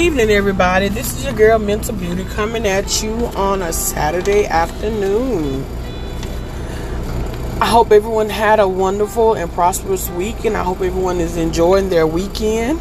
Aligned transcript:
evening, 0.00 0.30
everybody. 0.30 0.88
This 0.88 1.14
is 1.14 1.24
your 1.24 1.34
girl, 1.34 1.58
Mental 1.58 1.94
Beauty, 1.94 2.24
coming 2.24 2.66
at 2.66 3.02
you 3.02 3.12
on 3.36 3.60
a 3.60 3.70
Saturday 3.70 4.46
afternoon. 4.46 5.62
I 7.60 7.66
hope 7.66 7.92
everyone 7.92 8.30
had 8.30 8.60
a 8.60 8.66
wonderful 8.66 9.34
and 9.34 9.52
prosperous 9.52 10.08
week, 10.10 10.46
and 10.46 10.56
I 10.56 10.62
hope 10.62 10.80
everyone 10.80 11.20
is 11.20 11.36
enjoying 11.36 11.90
their 11.90 12.06
weekend. 12.06 12.80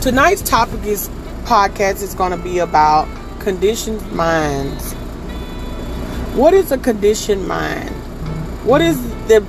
Tonight's 0.00 0.42
topic 0.42 0.82
is 0.84 1.08
podcast 1.44 2.02
is 2.02 2.14
going 2.14 2.32
to 2.32 2.42
be 2.42 2.58
about 2.58 3.06
conditioned 3.38 4.10
minds. 4.10 4.92
What 6.34 6.52
is 6.52 6.72
a 6.72 6.78
conditioned 6.78 7.46
mind? 7.46 7.90
What 8.64 8.82
is 8.82 9.00
the 9.28 9.40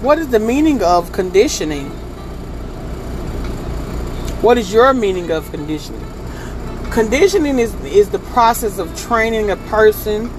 what 0.00 0.18
is 0.18 0.26
the 0.28 0.40
meaning 0.40 0.82
of 0.82 1.12
conditioning? 1.12 1.92
What 4.44 4.58
is 4.58 4.70
your 4.70 4.92
meaning 4.92 5.30
of 5.30 5.50
conditioning? 5.50 6.04
Conditioning 6.90 7.58
is, 7.58 7.74
is 7.86 8.10
the 8.10 8.18
process 8.18 8.78
of 8.78 8.94
training 8.94 9.50
a 9.50 9.56
person 9.56 10.30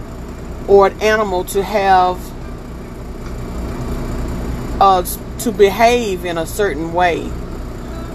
or 0.67 0.85
an 0.85 1.01
animal 1.01 1.43
to 1.45 1.63
have 1.63 2.21
uh, 4.79 5.01
to 5.39 5.51
behave 5.51 6.23
in 6.23 6.37
a 6.37 6.45
certain 6.45 6.93
way. 6.93 7.31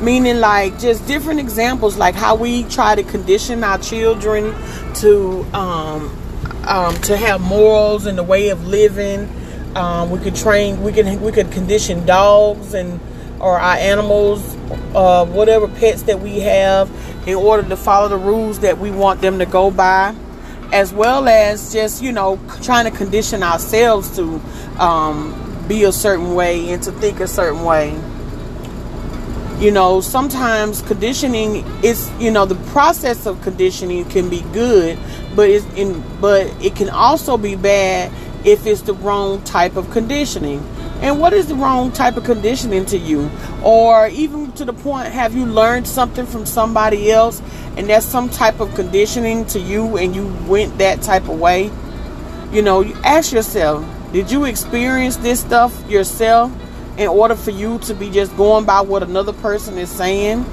Meaning, 0.00 0.38
like, 0.38 0.78
just 0.78 1.08
different 1.08 1.40
examples, 1.40 1.96
like 1.96 2.14
how 2.14 2.36
we 2.36 2.62
try 2.62 2.94
to 2.94 3.02
condition 3.02 3.64
our 3.64 3.78
children 3.78 4.54
to 4.94 5.44
um, 5.52 6.16
um, 6.68 6.94
to 7.00 7.16
have 7.16 7.40
morals 7.40 8.06
and 8.06 8.16
the 8.16 8.22
way 8.22 8.50
of 8.50 8.64
living. 8.64 9.28
Um, 9.74 10.10
we 10.10 10.20
could 10.20 10.36
train, 10.36 10.84
we 10.84 10.92
could 10.92 11.20
we 11.20 11.32
could 11.32 11.50
condition 11.50 12.06
dogs 12.06 12.74
and 12.74 13.00
or 13.40 13.58
our 13.58 13.76
animals 13.76 14.56
uh, 14.94 15.24
whatever 15.26 15.68
pets 15.68 16.02
that 16.02 16.20
we 16.20 16.40
have 16.40 16.90
in 17.26 17.34
order 17.34 17.68
to 17.68 17.76
follow 17.76 18.08
the 18.08 18.16
rules 18.16 18.60
that 18.60 18.78
we 18.78 18.90
want 18.90 19.20
them 19.20 19.38
to 19.38 19.46
go 19.46 19.70
by, 19.70 20.14
as 20.72 20.92
well 20.92 21.28
as 21.28 21.72
just, 21.72 22.02
you 22.02 22.12
know, 22.12 22.38
trying 22.62 22.90
to 22.90 22.96
condition 22.96 23.42
ourselves 23.42 24.16
to 24.16 24.40
um, 24.78 25.64
be 25.68 25.84
a 25.84 25.92
certain 25.92 26.34
way 26.34 26.70
and 26.70 26.82
to 26.82 26.92
think 26.92 27.20
a 27.20 27.28
certain 27.28 27.64
way. 27.64 27.98
You 29.58 29.70
know, 29.70 30.00
sometimes 30.00 30.80
conditioning 30.82 31.66
is, 31.84 32.10
you 32.18 32.30
know, 32.30 32.46
the 32.46 32.54
process 32.70 33.26
of 33.26 33.42
conditioning 33.42 34.06
can 34.06 34.30
be 34.30 34.40
good, 34.52 34.98
but 35.36 35.50
it's 35.50 35.66
in, 35.76 36.02
but 36.20 36.46
it 36.64 36.74
can 36.74 36.88
also 36.88 37.36
be 37.36 37.56
bad 37.56 38.10
if 38.44 38.66
it's 38.66 38.82
the 38.82 38.94
wrong 38.94 39.42
type 39.42 39.76
of 39.76 39.90
conditioning. 39.90 40.64
And 41.00 41.18
what 41.18 41.32
is 41.32 41.46
the 41.46 41.54
wrong 41.54 41.92
type 41.92 42.16
of 42.16 42.24
conditioning 42.24 42.84
to 42.86 42.98
you? 42.98 43.30
Or 43.62 44.08
even 44.08 44.52
to 44.52 44.64
the 44.64 44.74
point, 44.74 45.08
have 45.12 45.34
you 45.34 45.46
learned 45.46 45.88
something 45.88 46.26
from 46.26 46.44
somebody 46.44 47.10
else 47.10 47.40
and 47.76 47.88
that's 47.88 48.04
some 48.04 48.28
type 48.28 48.60
of 48.60 48.74
conditioning 48.74 49.46
to 49.46 49.58
you 49.58 49.96
and 49.96 50.14
you 50.14 50.26
went 50.46 50.76
that 50.78 51.00
type 51.00 51.22
of 51.28 51.40
way? 51.40 51.70
You 52.52 52.62
know, 52.62 52.82
you 52.82 52.94
ask 53.02 53.32
yourself, 53.32 53.86
did 54.12 54.30
you 54.30 54.44
experience 54.44 55.16
this 55.16 55.40
stuff 55.40 55.88
yourself 55.88 56.52
in 56.98 57.08
order 57.08 57.34
for 57.34 57.50
you 57.50 57.78
to 57.78 57.94
be 57.94 58.10
just 58.10 58.36
going 58.36 58.66
by 58.66 58.82
what 58.82 59.02
another 59.02 59.32
person 59.32 59.78
is 59.78 59.88
saying? 59.88 60.44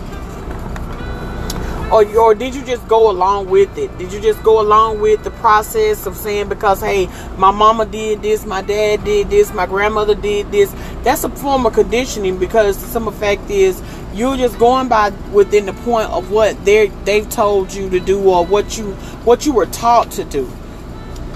Or 1.92 2.06
or 2.18 2.36
did 2.36 2.54
you 2.54 2.64
just 2.64 2.86
go 2.88 3.10
along 3.10 3.50
with 3.50 3.78
it? 3.78 3.96
Did 3.98 4.12
you 4.12 4.20
just 4.20 4.44
go 4.44 4.62
along 4.62 5.00
with 5.00 5.24
the 5.24 5.32
process 5.32 6.06
of 6.06 6.18
saying 6.18 6.50
because 6.50 6.82
hey, 6.82 7.08
my 7.38 7.52
mama 7.52 7.86
did 7.86 8.22
this, 8.22 8.46
my 8.46 8.62
dad 8.62 9.04
did 9.04 9.30
this, 9.30 9.54
my 9.54 9.66
grandmother 9.66 10.16
did 10.16 10.52
this? 10.52 10.74
That's 11.04 11.24
a 11.24 11.30
form 11.30 11.66
of 11.66 11.74
conditioning 11.74 12.38
because 12.38 12.82
the 12.82 12.88
simple 12.88 13.14
fact 13.14 13.50
is 13.50 13.82
you're 14.14 14.36
just 14.36 14.60
going 14.60 14.90
by 14.90 15.12
within 15.32 15.66
the 15.66 15.74
point 15.74 16.10
of 16.10 16.30
what 16.30 16.64
they 16.66 16.88
they've 17.06 17.30
told 17.30 17.74
you 17.74 17.90
to 17.90 18.00
do 18.00 18.22
or 18.22 18.46
what 18.46 18.78
you 18.78 18.92
what 19.24 19.46
you 19.46 19.54
were 19.54 19.68
taught 19.68 20.12
to 20.12 20.26
do. 20.26 20.52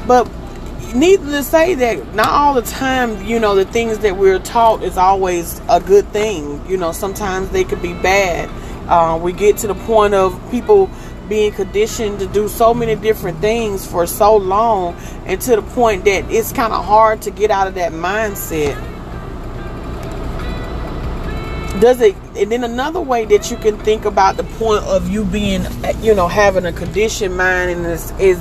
But 0.06 0.29
needless 0.94 1.45
to 1.45 1.50
say 1.50 1.75
that 1.75 2.13
not 2.13 2.28
all 2.28 2.53
the 2.56 2.63
time, 2.63 3.25
you 3.25 3.39
know, 3.39 3.56
the 3.56 3.63
things 3.66 4.00
that 4.00 4.18
we're 4.18 4.39
taught 4.39 4.83
is 4.83 4.97
always 4.97 5.62
a 5.69 5.79
good 5.79 6.07
thing. 6.09 6.62
You 6.68 6.75
know, 6.75 6.91
sometimes 6.91 7.50
they 7.51 7.63
could 7.63 7.81
be 7.81 7.94
bad 7.94 8.50
uh, 8.91 9.18
we 9.18 9.31
get 9.31 9.57
to 9.57 9.68
the 9.68 9.75
point 9.75 10.13
of 10.13 10.38
people 10.52 10.90
being 11.29 11.53
conditioned 11.53 12.19
to 12.19 12.28
do 12.28 12.50
so 12.50 12.74
many 12.74 12.94
different 12.94 13.40
things 13.40 13.90
for 13.90 14.06
so 14.06 14.35
long, 14.35 14.94
and 15.25 15.40
to 15.40 15.56
the 15.56 15.62
point 15.62 16.03
that 16.03 16.29
it's 16.29 16.52
kind 16.52 16.74
of 16.74 16.84
hard 16.84 17.22
to 17.22 17.31
get 17.31 17.50
out 17.50 17.68
of 17.68 17.75
that 17.75 17.94
mindset. 17.94 18.75
Does 21.80 22.01
it? 22.01 22.16
And 22.35 22.51
then 22.51 22.66
another 22.66 23.00
way 23.00 23.24
that 23.25 23.50
you 23.50 23.56
can 23.56 23.78
think 23.78 24.03
about 24.03 24.35
the 24.35 24.44
point 24.44 24.84
of 24.84 25.09
you 25.09 25.24
being, 25.24 25.66
you 26.01 26.13
know, 26.13 26.28
having 26.28 26.66
a 26.66 26.74
conditioned 26.74 27.38
mind 27.38 27.72
and 27.72 27.85
is 27.85 28.12
is 28.19 28.40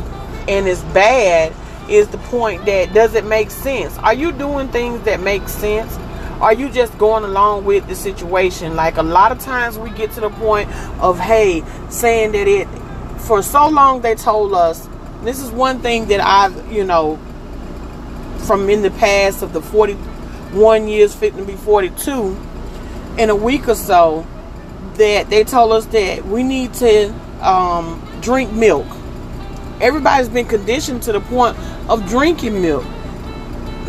and 0.49 0.67
it's 0.67 0.83
bad 0.93 1.53
is 1.89 2.09
the 2.09 2.19
point 2.19 2.67
that 2.67 2.93
does 2.93 3.15
it 3.15 3.25
make 3.25 3.53
sense? 3.53 3.97
Are 3.99 4.15
you 4.15 4.33
doing 4.33 4.69
things 4.69 5.03
that 5.05 5.21
make 5.21 5.49
sense? 5.49 5.97
Are 6.41 6.55
you 6.55 6.71
just 6.71 6.97
going 6.97 7.25
along 7.25 7.65
with 7.65 7.87
the 7.87 7.95
situation? 7.95 8.75
Like 8.75 8.97
a 8.97 9.03
lot 9.03 9.31
of 9.31 9.39
times 9.39 9.79
we 9.79 9.91
get 9.91 10.13
to 10.13 10.21
the 10.21 10.31
point 10.31 10.71
of, 10.99 11.19
hey, 11.19 11.63
saying 11.91 12.33
that 12.33 12.49
it, 12.49 12.67
for 13.21 13.43
so 13.43 13.69
long 13.69 14.01
they 14.01 14.15
told 14.15 14.55
us, 14.55 14.89
this 15.23 15.41
is 15.41 15.51
one 15.51 15.81
thing 15.81 16.07
that 16.07 16.21
I've, 16.21 16.73
you 16.73 16.85
know, 16.85 17.19
from 18.47 18.71
in 18.71 18.81
the 18.81 18.91
past 18.93 19.43
of 19.43 19.53
the 19.53 19.61
41 19.61 20.89
years 20.89 21.15
fitting 21.15 21.39
to 21.39 21.45
be 21.45 21.57
42, 21.57 22.37
in 23.19 23.29
a 23.29 23.37
week 23.37 23.69
or 23.69 23.75
so, 23.75 24.27
that 24.95 25.29
they 25.29 25.45
told 25.45 25.73
us 25.73 25.85
that 25.87 26.25
we 26.25 26.43
need 26.43 26.73
to 26.75 27.13
um, 27.43 28.03
drink 28.23 28.51
milk. 28.53 28.87
Everybody's 29.81 30.31
been 30.31 30.47
conditioned 30.47 31.03
to 31.03 31.13
the 31.13 31.21
point 31.21 31.59
of 31.89 32.07
drinking 32.09 32.63
milk 32.63 32.85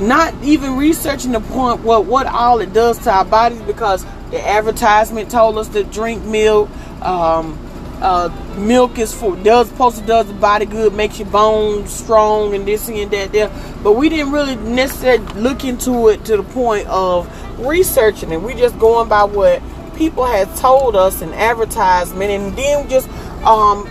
not 0.01 0.33
even 0.43 0.75
researching 0.75 1.31
the 1.31 1.39
point 1.39 1.81
what 1.81 2.05
what 2.05 2.25
all 2.25 2.59
it 2.59 2.73
does 2.73 2.97
to 2.99 3.11
our 3.11 3.25
bodies 3.25 3.61
because 3.61 4.05
the 4.31 4.45
advertisement 4.45 5.29
told 5.29 5.57
us 5.57 5.67
to 5.69 5.83
drink 5.83 6.23
milk. 6.23 6.69
Um, 7.01 7.57
uh, 8.01 8.29
milk 8.57 8.97
is 8.97 9.13
for 9.13 9.35
does 9.37 9.69
supposed 9.69 9.99
to 9.99 10.05
does 10.05 10.25
the 10.25 10.33
body 10.33 10.65
good, 10.65 10.91
makes 10.93 11.19
your 11.19 11.27
bones 11.27 11.93
strong, 11.93 12.55
and 12.55 12.67
this 12.67 12.87
and 12.89 13.11
that 13.11 13.31
there. 13.31 13.51
But 13.83 13.93
we 13.93 14.09
didn't 14.09 14.31
really 14.31 14.55
necessarily 14.55 15.23
look 15.39 15.63
into 15.63 16.07
it 16.09 16.25
to 16.25 16.37
the 16.37 16.43
point 16.43 16.87
of 16.87 17.29
researching 17.59 18.31
it. 18.31 18.41
We 18.41 18.55
just 18.55 18.79
going 18.79 19.07
by 19.07 19.25
what 19.25 19.61
people 19.95 20.25
had 20.25 20.55
told 20.55 20.95
us 20.95 21.21
in 21.21 21.31
advertisement, 21.33 22.31
and 22.31 22.57
then 22.57 22.89
just 22.89 23.07
um, 23.45 23.87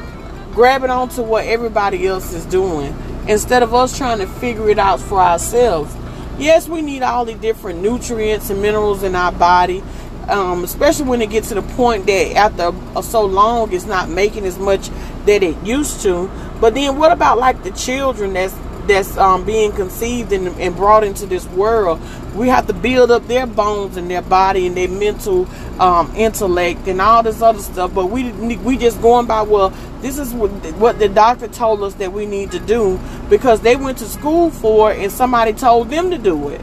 grabbing 0.55 0.91
onto 0.91 1.23
what 1.23 1.47
everybody 1.47 2.05
else 2.05 2.33
is 2.33 2.45
doing 2.47 2.93
instead 3.29 3.63
of 3.63 3.73
us 3.75 3.97
trying 3.97 4.19
to 4.19 4.27
figure 4.27 4.69
it 4.71 4.79
out 4.79 5.01
for 5.01 5.21
ourselves. 5.21 5.95
Yes, 6.41 6.71
we 6.71 6.81
need 6.81 7.03
all 7.03 7.27
the 7.27 7.35
different 7.35 7.83
nutrients 7.83 8.49
and 8.49 8.63
minerals 8.63 9.03
in 9.03 9.15
our 9.15 9.31
body, 9.31 9.83
um, 10.27 10.65
especially 10.65 11.05
when 11.05 11.21
it 11.21 11.29
gets 11.29 11.51
to 11.51 11.57
the 11.57 11.61
point 11.61 12.07
that 12.07 12.35
after 12.35 12.73
so 13.03 13.27
long 13.27 13.71
it's 13.75 13.85
not 13.85 14.09
making 14.09 14.47
as 14.47 14.59
much 14.59 14.89
that 15.27 15.43
it 15.43 15.55
used 15.63 16.01
to. 16.01 16.31
But 16.59 16.75
then 16.75 16.97
what 16.97 17.13
about 17.13 17.37
like 17.37 17.63
the 17.63 17.73
children 17.73 18.33
that's 18.33 18.55
that's 18.87 19.17
um, 19.17 19.45
being 19.45 19.73
conceived 19.73 20.33
and, 20.33 20.49
and, 20.61 20.77
brought 20.77 21.05
into 21.05 21.27
this 21.27 21.47
world, 21.49 22.01
we 22.35 22.49
have 22.49 22.67
to 22.67 22.73
build 22.73 23.11
up 23.11 23.27
their 23.27 23.47
bones 23.47 23.97
and 23.97 24.11
their 24.11 24.23
body 24.23 24.67
and 24.67 24.77
their 24.77 24.89
mental 24.89 25.49
um, 25.81 26.13
intellect 26.17 26.87
and 26.87 27.01
all 27.01 27.23
this 27.23 27.43
other 27.43 27.61
stuff. 27.61 27.95
But 27.95 28.07
we 28.07 28.33
we 28.33 28.77
just 28.77 29.01
going 29.03 29.27
by 29.27 29.43
well, 29.43 29.71
this 30.01 30.19
is 30.19 30.33
what, 30.33 30.51
what 30.77 30.99
the 30.99 31.09
doctor 31.09 31.49
told 31.49 31.83
us 31.83 31.95
that 31.95 32.13
we 32.13 32.27
need 32.27 32.53
to 32.53 32.59
do 32.59 32.99
because 33.29 33.61
they 33.61 33.77
went 33.77 33.99
to 33.99 34.07
school 34.07 34.51
for 34.51 34.93
it 34.93 34.99
and 35.01 35.13
somebody 35.13 35.53
told 35.53 35.91
them 35.91 36.11
to 36.11 36.19
do 36.19 36.49
it. 36.49 36.61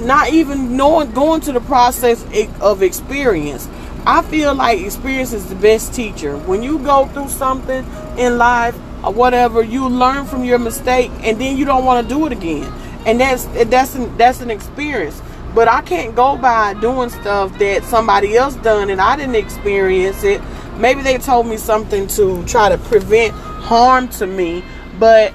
Not 0.00 0.32
even 0.32 0.76
knowing 0.76 1.10
going 1.12 1.40
to 1.42 1.52
the 1.52 1.60
process 1.60 2.24
of 2.60 2.82
experience. 2.82 3.68
I 4.06 4.22
feel 4.22 4.54
like 4.54 4.80
experience 4.80 5.34
is 5.34 5.46
the 5.48 5.54
best 5.54 5.92
teacher. 5.92 6.38
When 6.38 6.62
you 6.62 6.78
go 6.78 7.06
through 7.08 7.28
something 7.28 7.84
in 8.16 8.38
life 8.38 8.74
or 9.04 9.12
whatever, 9.12 9.62
you 9.62 9.88
learn 9.88 10.26
from 10.26 10.44
your 10.44 10.58
mistake, 10.58 11.10
and 11.22 11.40
then 11.40 11.56
you 11.56 11.64
don't 11.64 11.84
want 11.84 12.06
to 12.06 12.14
do 12.14 12.26
it 12.26 12.32
again. 12.32 12.70
And 13.06 13.20
that's 13.20 13.44
that's 13.68 13.94
an, 13.94 14.16
that's 14.16 14.40
an 14.40 14.50
experience. 14.50 15.20
But 15.54 15.68
I 15.68 15.82
can't 15.82 16.14
go 16.14 16.36
by 16.36 16.74
doing 16.74 17.10
stuff 17.10 17.58
that 17.58 17.82
somebody 17.84 18.36
else 18.36 18.54
done 18.56 18.88
and 18.88 19.00
I 19.00 19.16
didn't 19.16 19.34
experience 19.34 20.22
it. 20.22 20.40
Maybe 20.76 21.02
they 21.02 21.18
told 21.18 21.46
me 21.46 21.56
something 21.56 22.06
to 22.08 22.44
try 22.46 22.68
to 22.68 22.78
prevent 22.78 23.32
harm 23.32 24.08
to 24.10 24.26
me, 24.26 24.62
but 24.98 25.32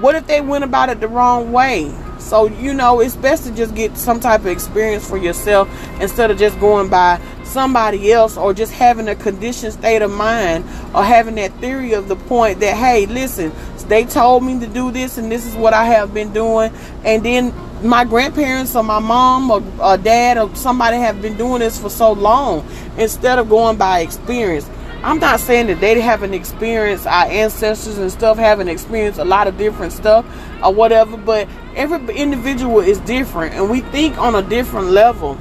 what 0.00 0.16
if 0.16 0.26
they 0.26 0.40
went 0.40 0.64
about 0.64 0.88
it 0.88 1.00
the 1.00 1.08
wrong 1.08 1.52
way? 1.52 1.94
So, 2.18 2.46
you 2.46 2.74
know, 2.74 3.00
it's 3.00 3.16
best 3.16 3.44
to 3.44 3.54
just 3.54 3.74
get 3.74 3.96
some 3.96 4.18
type 4.18 4.40
of 4.40 4.46
experience 4.48 5.08
for 5.08 5.16
yourself 5.16 5.68
instead 6.00 6.30
of 6.30 6.38
just 6.38 6.58
going 6.58 6.88
by 6.88 7.20
somebody 7.46 8.12
else 8.12 8.36
or 8.36 8.54
just 8.54 8.72
having 8.72 9.08
a 9.08 9.14
conditioned 9.14 9.72
state 9.72 10.02
of 10.02 10.10
mind 10.10 10.64
or 10.94 11.04
having 11.04 11.34
that 11.36 11.52
theory 11.60 11.92
of 11.92 12.08
the 12.08 12.16
point 12.16 12.60
that, 12.60 12.76
hey, 12.76 13.06
listen, 13.06 13.52
they 13.88 14.04
told 14.04 14.42
me 14.42 14.58
to 14.60 14.66
do 14.66 14.90
this 14.90 15.18
and 15.18 15.30
this 15.30 15.46
is 15.46 15.54
what 15.54 15.74
I 15.74 15.84
have 15.84 16.14
been 16.14 16.32
doing. 16.32 16.72
And 17.04 17.22
then 17.24 17.54
my 17.82 18.04
grandparents 18.04 18.74
or 18.74 18.82
my 18.82 18.98
mom 18.98 19.50
or, 19.50 19.62
or 19.80 19.96
dad 19.96 20.38
or 20.38 20.54
somebody 20.56 20.96
have 20.96 21.20
been 21.20 21.36
doing 21.36 21.60
this 21.60 21.78
for 21.78 21.90
so 21.90 22.12
long 22.12 22.66
instead 22.96 23.38
of 23.38 23.48
going 23.48 23.76
by 23.76 24.00
experience. 24.00 24.68
I'm 25.02 25.18
not 25.18 25.40
saying 25.40 25.66
that 25.66 25.82
they 25.82 26.00
haven't 26.00 26.32
experienced 26.32 27.06
our 27.06 27.26
ancestors 27.26 27.98
and 27.98 28.10
stuff 28.10 28.38
haven't 28.38 28.68
experienced 28.68 29.18
a 29.18 29.24
lot 29.24 29.46
of 29.46 29.58
different 29.58 29.92
stuff 29.92 30.24
or 30.64 30.72
whatever, 30.72 31.18
but 31.18 31.46
every 31.76 32.16
individual 32.16 32.80
is 32.80 32.98
different 33.00 33.54
and 33.54 33.68
we 33.68 33.80
think 33.80 34.16
on 34.16 34.34
a 34.34 34.42
different 34.42 34.88
level. 34.88 35.38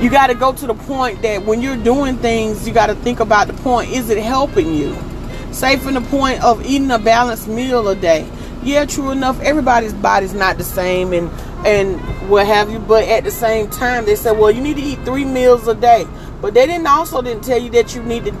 You 0.00 0.10
got 0.10 0.28
to 0.28 0.34
go 0.34 0.52
to 0.52 0.66
the 0.66 0.74
point 0.74 1.22
that 1.22 1.44
when 1.44 1.60
you're 1.60 1.76
doing 1.76 2.18
things, 2.18 2.68
you 2.68 2.72
got 2.72 2.86
to 2.86 2.94
think 2.94 3.18
about 3.18 3.48
the 3.48 3.54
point 3.54 3.90
is 3.90 4.10
it 4.10 4.18
helping 4.18 4.72
you? 4.72 4.96
Say 5.50 5.76
from 5.76 5.94
the 5.94 6.00
point 6.02 6.40
of 6.44 6.64
eating 6.64 6.90
a 6.92 7.00
balanced 7.00 7.48
meal 7.48 7.88
a 7.88 7.96
day. 7.96 8.30
Yeah, 8.62 8.84
true 8.84 9.10
enough, 9.10 9.40
everybody's 9.40 9.94
body's 9.94 10.34
not 10.34 10.56
the 10.56 10.62
same 10.62 11.12
and 11.12 11.28
and 11.66 12.00
what 12.30 12.46
have 12.46 12.70
you, 12.70 12.78
but 12.78 13.08
at 13.08 13.24
the 13.24 13.32
same 13.32 13.70
time 13.70 14.04
they 14.04 14.14
said, 14.14 14.38
well, 14.38 14.52
you 14.52 14.60
need 14.60 14.76
to 14.76 14.82
eat 14.82 15.00
3 15.04 15.24
meals 15.24 15.66
a 15.66 15.74
day. 15.74 16.06
But 16.40 16.54
they 16.54 16.66
didn't 16.66 16.86
also 16.86 17.20
didn't 17.20 17.42
tell 17.42 17.58
you 17.60 17.70
that 17.70 17.96
you 17.96 18.02
need 18.04 18.26
to 18.26 18.34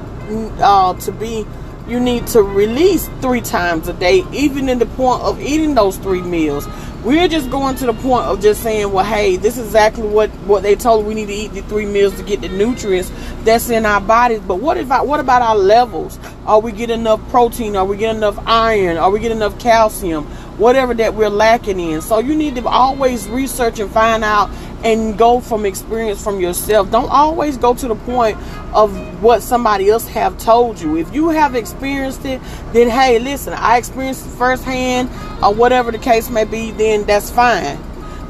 uh, 0.60 0.94
to 0.94 1.10
be 1.10 1.44
you 1.88 1.98
need 1.98 2.26
to 2.28 2.42
release 2.42 3.08
three 3.20 3.40
times 3.40 3.88
a 3.88 3.94
day, 3.94 4.22
even 4.32 4.68
in 4.68 4.78
the 4.78 4.86
point 4.86 5.22
of 5.22 5.40
eating 5.40 5.74
those 5.74 5.96
three 5.96 6.22
meals. 6.22 6.68
We're 7.08 7.26
just 7.26 7.48
going 7.48 7.74
to 7.76 7.86
the 7.86 7.94
point 7.94 8.26
of 8.26 8.42
just 8.42 8.62
saying, 8.62 8.92
well, 8.92 9.02
hey, 9.02 9.36
this 9.36 9.56
is 9.56 9.64
exactly 9.64 10.06
what 10.06 10.28
what 10.44 10.62
they 10.62 10.74
told 10.74 11.06
we 11.06 11.14
need 11.14 11.28
to 11.28 11.32
eat 11.32 11.54
the 11.54 11.62
three 11.62 11.86
meals 11.86 12.14
to 12.18 12.22
get 12.22 12.42
the 12.42 12.50
nutrients 12.50 13.10
that's 13.44 13.70
in 13.70 13.86
our 13.86 13.98
bodies. 13.98 14.40
But 14.40 14.56
what 14.56 14.76
about 14.76 15.06
what 15.06 15.18
about 15.18 15.40
our 15.40 15.56
levels? 15.56 16.18
Are 16.44 16.60
we 16.60 16.70
getting 16.70 17.00
enough 17.00 17.26
protein? 17.30 17.76
Are 17.76 17.86
we 17.86 17.96
getting 17.96 18.18
enough 18.18 18.38
iron? 18.44 18.98
Are 18.98 19.10
we 19.10 19.20
getting 19.20 19.38
enough 19.38 19.58
calcium? 19.58 20.26
Whatever 20.58 20.92
that 20.92 21.14
we're 21.14 21.30
lacking 21.30 21.80
in. 21.80 22.02
So 22.02 22.18
you 22.18 22.34
need 22.34 22.56
to 22.56 22.68
always 22.68 23.26
research 23.26 23.78
and 23.80 23.90
find 23.90 24.22
out 24.22 24.50
and 24.84 25.18
go 25.18 25.40
from 25.40 25.66
experience 25.66 26.22
from 26.22 26.40
yourself. 26.40 26.90
Don't 26.90 27.10
always 27.10 27.56
go 27.56 27.74
to 27.74 27.88
the 27.88 27.94
point 27.94 28.36
of 28.74 29.22
what 29.22 29.42
somebody 29.42 29.90
else 29.90 30.06
have 30.08 30.38
told 30.38 30.80
you. 30.80 30.96
If 30.96 31.12
you 31.12 31.30
have 31.30 31.54
experienced 31.54 32.24
it, 32.24 32.40
then 32.72 32.88
hey, 32.88 33.18
listen, 33.18 33.54
I 33.54 33.78
experienced 33.78 34.26
it 34.26 34.30
firsthand 34.30 35.10
or 35.42 35.52
whatever 35.54 35.90
the 35.90 35.98
case 35.98 36.30
may 36.30 36.44
be, 36.44 36.70
then 36.70 37.04
that's 37.04 37.30
fine. 37.30 37.78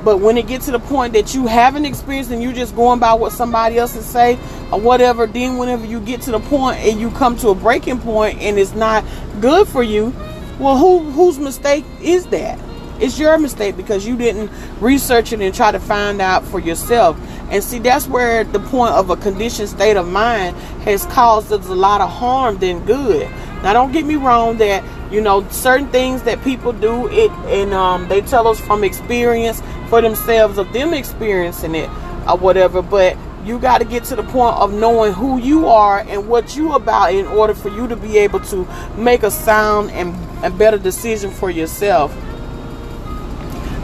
But 0.04 0.20
when 0.20 0.38
it 0.38 0.46
gets 0.46 0.66
to 0.66 0.72
the 0.72 0.78
point 0.78 1.12
that 1.14 1.34
you 1.34 1.46
haven't 1.46 1.84
experienced 1.84 2.30
and 2.30 2.42
you're 2.42 2.52
just 2.52 2.74
going 2.76 3.00
by 3.00 3.14
what 3.14 3.32
somebody 3.32 3.78
else 3.78 3.96
is 3.96 4.06
say 4.06 4.38
or 4.72 4.80
whatever, 4.80 5.26
then 5.26 5.58
whenever 5.58 5.84
you 5.84 6.00
get 6.00 6.22
to 6.22 6.30
the 6.30 6.40
point 6.40 6.78
and 6.78 7.00
you 7.00 7.10
come 7.10 7.36
to 7.38 7.48
a 7.48 7.54
breaking 7.54 8.00
point 8.00 8.38
and 8.38 8.58
it's 8.58 8.74
not 8.74 9.04
good 9.40 9.66
for 9.66 9.82
you, 9.82 10.14
well, 10.58 10.76
who 10.76 11.00
whose 11.10 11.38
mistake 11.38 11.84
is 12.00 12.26
that? 12.26 12.58
It's 13.00 13.18
your 13.18 13.38
mistake 13.38 13.76
because 13.76 14.06
you 14.06 14.16
didn't 14.16 14.50
research 14.80 15.32
it 15.32 15.40
and 15.40 15.54
try 15.54 15.70
to 15.70 15.78
find 15.78 16.20
out 16.20 16.44
for 16.44 16.58
yourself. 16.58 17.18
And 17.50 17.62
see, 17.62 17.78
that's 17.78 18.08
where 18.08 18.44
the 18.44 18.60
point 18.60 18.92
of 18.94 19.10
a 19.10 19.16
conditioned 19.16 19.68
state 19.68 19.96
of 19.96 20.08
mind 20.08 20.56
has 20.82 21.06
caused 21.06 21.52
us 21.52 21.66
a 21.68 21.74
lot 21.74 22.00
of 22.00 22.10
harm 22.10 22.58
than 22.58 22.84
good. 22.84 23.30
Now, 23.62 23.72
don't 23.72 23.92
get 23.92 24.04
me 24.04 24.16
wrong 24.16 24.58
that 24.58 24.84
you 25.12 25.20
know 25.20 25.48
certain 25.48 25.88
things 25.88 26.22
that 26.24 26.42
people 26.44 26.72
do 26.72 27.08
it, 27.08 27.30
and 27.46 27.72
um, 27.72 28.08
they 28.08 28.20
tell 28.20 28.46
us 28.46 28.60
from 28.60 28.84
experience 28.84 29.62
for 29.88 30.00
themselves 30.02 30.58
of 30.58 30.72
them 30.72 30.92
experiencing 30.92 31.74
it 31.74 31.88
or 32.28 32.36
whatever. 32.36 32.82
But 32.82 33.16
you 33.44 33.58
got 33.58 33.78
to 33.78 33.84
get 33.84 34.04
to 34.04 34.16
the 34.16 34.22
point 34.24 34.56
of 34.56 34.74
knowing 34.74 35.12
who 35.12 35.38
you 35.38 35.66
are 35.66 36.00
and 36.00 36.28
what 36.28 36.56
you 36.56 36.74
about 36.74 37.14
in 37.14 37.26
order 37.26 37.54
for 37.54 37.68
you 37.70 37.88
to 37.88 37.96
be 37.96 38.18
able 38.18 38.40
to 38.40 38.68
make 38.96 39.22
a 39.22 39.30
sound 39.30 39.90
and 39.92 40.14
a 40.44 40.50
better 40.50 40.78
decision 40.78 41.30
for 41.30 41.50
yourself. 41.50 42.14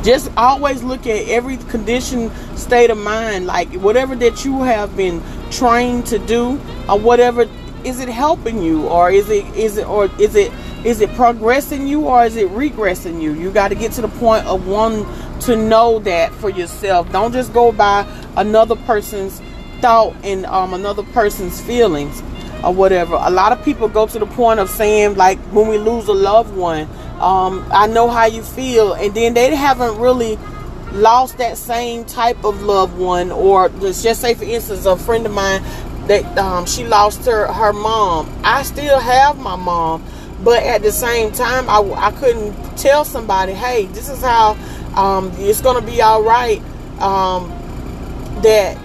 Just 0.05 0.31
always 0.37 0.83
look 0.83 1.07
at 1.07 1.29
every 1.29 1.57
condition, 1.57 2.31
state 2.57 2.91
of 2.91 2.99
mind, 2.99 3.47
like 3.47 3.73
whatever 3.75 4.15
that 4.17 4.45
you 4.45 4.63
have 4.63 4.95
been 4.97 5.23
trained 5.51 6.07
to 6.07 6.19
do, 6.19 6.61
or 6.89 6.99
whatever. 6.99 7.49
Is 7.85 8.01
it 8.01 8.09
helping 8.09 8.63
you, 8.63 8.87
or 8.87 9.11
is 9.11 9.29
it 9.31 9.45
is 9.57 9.79
it 9.79 9.89
or 9.89 10.11
is 10.19 10.35
it 10.35 10.53
is 10.85 11.01
it 11.01 11.11
progressing 11.15 11.87
you, 11.87 12.07
or 12.07 12.25
is 12.25 12.37
it 12.37 12.49
regressing 12.51 13.21
you? 13.21 13.33
You 13.33 13.51
got 13.51 13.69
to 13.69 13.75
get 13.75 13.93
to 13.93 14.03
the 14.03 14.09
point 14.09 14.47
of 14.47 14.67
one 14.67 15.07
to 15.41 15.57
know 15.57 15.99
that 16.01 16.33
for 16.35 16.51
yourself. 16.51 17.11
Don't 17.11 17.33
just 17.33 17.53
go 17.53 17.73
by 17.73 18.07
another 18.37 18.77
person's 18.77 19.41
thought 19.81 20.15
and 20.23 20.47
um, 20.47 20.75
another 20.75 21.03
person's 21.03 21.61
feelings 21.61 22.23
or 22.63 22.73
whatever. 22.73 23.17
A 23.21 23.31
lot 23.31 23.53
of 23.53 23.63
people 23.65 23.89
go 23.89 24.07
to 24.07 24.19
the 24.19 24.27
point 24.27 24.61
of 24.61 24.71
saying, 24.71 25.17
like, 25.17 25.39
when 25.53 25.69
we 25.69 25.77
lose 25.79 26.09
a 26.09 26.13
loved 26.13 26.57
one, 26.57 26.89
um, 27.25 27.67
I 27.71 27.87
know 27.87 28.11
how 28.11 28.27
you 28.27 28.43
feel, 28.43 28.93
and 28.93 29.15
then 29.15 29.33
they 29.33 29.55
haven't 29.55 29.99
really 29.99 30.39
lost 30.93 31.39
that 31.39 31.57
same 31.57 32.05
type 32.05 32.45
of 32.45 32.63
loved 32.63 32.99
one, 32.99 33.33
or 33.33 33.71
let's 33.71 34.03
just 34.03 34.21
say, 34.21 34.35
for 34.35 34.45
instance, 34.45 34.85
a 34.85 34.95
friend 34.95 35.25
of 35.25 35.33
mine 35.33 35.63
that 36.07 36.37
um, 36.37 36.67
she 36.67 36.85
lost 36.85 37.25
her 37.25 37.47
her 37.51 37.73
mom. 37.73 38.31
I 38.45 38.63
still 38.63 39.01
have 39.01 39.39
my 39.39 39.57
mom, 39.57 40.05
but 40.43 40.63
at 40.65 40.83
the 40.83 40.93
same 40.93 41.33
time, 41.33 41.67
I, 41.71 41.81
I 41.97 42.11
couldn't 42.11 42.77
tell 42.77 43.07
somebody, 43.07 43.55
hey, 43.55 43.87
this 43.87 44.11
is 44.11 44.21
how 44.21 44.51
um, 44.95 45.33
it's 45.37 45.63
gonna 45.63 45.81
be 45.81 46.03
all 46.03 46.23
right. 46.23 46.61
Um, 47.01 47.49
that 48.43 48.77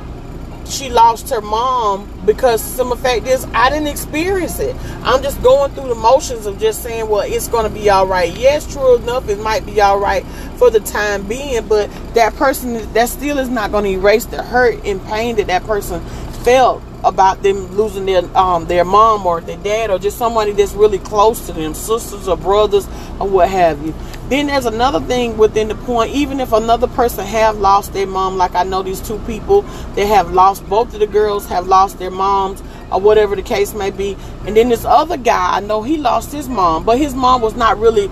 she 0.69 0.89
lost 0.89 1.30
her 1.30 1.42
mom 1.42 2.10
because 2.25 2.62
some 2.62 2.95
fact 2.98 3.27
is 3.27 3.45
I 3.54 3.69
didn't 3.69 3.88
experience 3.88 4.60
it. 4.60 4.75
I'm 5.04 5.24
just 5.24 5.42
going 5.42 5.71
through 5.71 5.89
the 5.89 5.95
motions 5.95 6.45
of 6.45 6.60
just 6.60 6.83
saying, 6.83 7.10
well, 7.10 7.24
it's 7.25 7.48
going 7.48 7.68
to 7.68 7.74
be 7.74 7.89
all 7.89 8.07
right. 8.07 8.36
Yes, 8.36 8.71
true 8.71 8.98
enough, 8.98 9.30
it 9.30 9.39
might 9.39 9.66
be 9.66 9.81
all 9.81 10.00
right 10.00 10.25
for 10.57 10.69
the 10.69 10.80
time 10.80 11.27
being, 11.27 11.68
but 11.68 11.89
that 12.13 12.36
person, 12.36 12.92
that 12.94 13.10
still 13.10 13.39
is 13.39 13.50
not 13.50 13.71
going 13.71 13.86
to 13.86 13.92
erase 13.92 14.25
the 14.25 14.44
hurt 14.44 14.86
and 14.86 15.04
pain 15.06 15.36
that 15.38 15.48
that 15.48 15.63
person 15.63 16.01
felt 16.44 16.83
about 17.04 17.42
them 17.44 17.66
losing 17.77 18.06
their 18.06 18.24
um 18.38 18.66
their 18.66 18.83
mom 18.83 19.25
or 19.25 19.39
their 19.39 19.57
dad 19.57 19.89
or 19.89 19.98
just 19.98 20.18
somebody 20.18 20.51
that's 20.51 20.74
really 20.74 21.00
close 21.00 21.48
to 21.48 21.54
them, 21.54 21.74
sisters 21.74 22.27
or 22.27 22.36
brothers 22.36 22.88
or 23.19 23.27
what 23.27 23.50
have 23.50 23.81
you. 23.85 23.94
Then 24.30 24.45
there's 24.45 24.68
another 24.68 25.00
thing 25.00 25.38
within 25.40 25.69
the 25.69 25.76
point, 25.76 26.14
even 26.14 26.40
if 26.40 26.54
another 26.54 26.86
person 26.88 27.26
have 27.26 27.57
lost 27.57 27.94
their 27.94 28.06
mom, 28.06 28.38
like 28.38 28.54
I 28.54 28.64
know 28.64 28.83
these 28.83 29.02
two 29.02 29.18
people 29.26 29.64
that 29.95 30.06
have 30.06 30.31
lost, 30.31 30.68
both 30.69 30.94
of 30.94 31.00
the 31.00 31.07
girls 31.07 31.48
have 31.48 31.68
lost 31.68 31.98
their 31.98 32.12
moms 32.12 32.62
or 32.92 33.02
whatever 33.02 33.36
the 33.36 33.42
case 33.42 33.74
may 33.74 33.90
be. 33.90 34.16
And 34.45 34.56
then 34.56 34.69
this 34.69 34.86
other 34.86 35.18
guy, 35.18 35.57
I 35.57 35.62
know 35.62 35.81
he 35.81 35.98
lost 35.98 36.31
his 36.31 36.48
mom, 36.48 36.86
but 36.86 37.00
his 37.00 37.16
mom 37.16 37.42
was 37.42 37.56
not 37.56 37.80
really, 37.80 38.07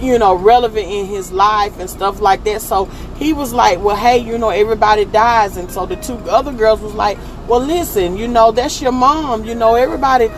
you 0.00 0.18
know, 0.18 0.34
relevant 0.34 0.86
in 0.86 1.04
his 1.04 1.30
life 1.30 1.78
and 1.78 1.90
stuff 1.90 2.22
like 2.22 2.42
that. 2.44 2.62
So 2.62 2.86
he 3.16 3.34
was 3.34 3.52
like, 3.52 3.80
well, 3.80 3.96
hey, 3.96 4.16
you 4.16 4.38
know, 4.38 4.48
everybody 4.48 5.04
dies. 5.04 5.58
And 5.58 5.70
so 5.70 5.84
the 5.84 5.96
two 5.96 6.14
other 6.30 6.52
girls 6.52 6.80
was 6.80 6.94
like, 6.94 7.18
well, 7.46 7.60
listen, 7.60 8.16
you 8.16 8.28
know, 8.28 8.50
that's 8.50 8.80
your 8.80 8.92
mom. 8.92 9.44
You 9.44 9.54
know, 9.54 9.74
everybody 9.74 10.30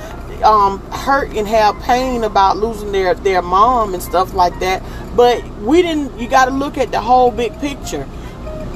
um, 0.43 0.81
hurt 0.91 1.31
and 1.37 1.47
have 1.47 1.79
pain 1.81 2.25
about 2.25 2.57
losing 2.57 2.93
their 2.93 3.15
their 3.15 3.43
mom 3.43 3.95
and 3.95 4.03
stuff 4.03 4.35
like 4.35 4.59
that. 4.61 4.83
But 5.17 5.47
we 5.59 5.83
didn't. 5.83 6.19
You 6.19 6.29
got 6.29 6.47
to 6.47 6.51
look 6.53 6.79
at 6.79 6.91
the 6.91 7.01
whole 7.01 7.31
big 7.31 7.59
picture. 7.61 8.09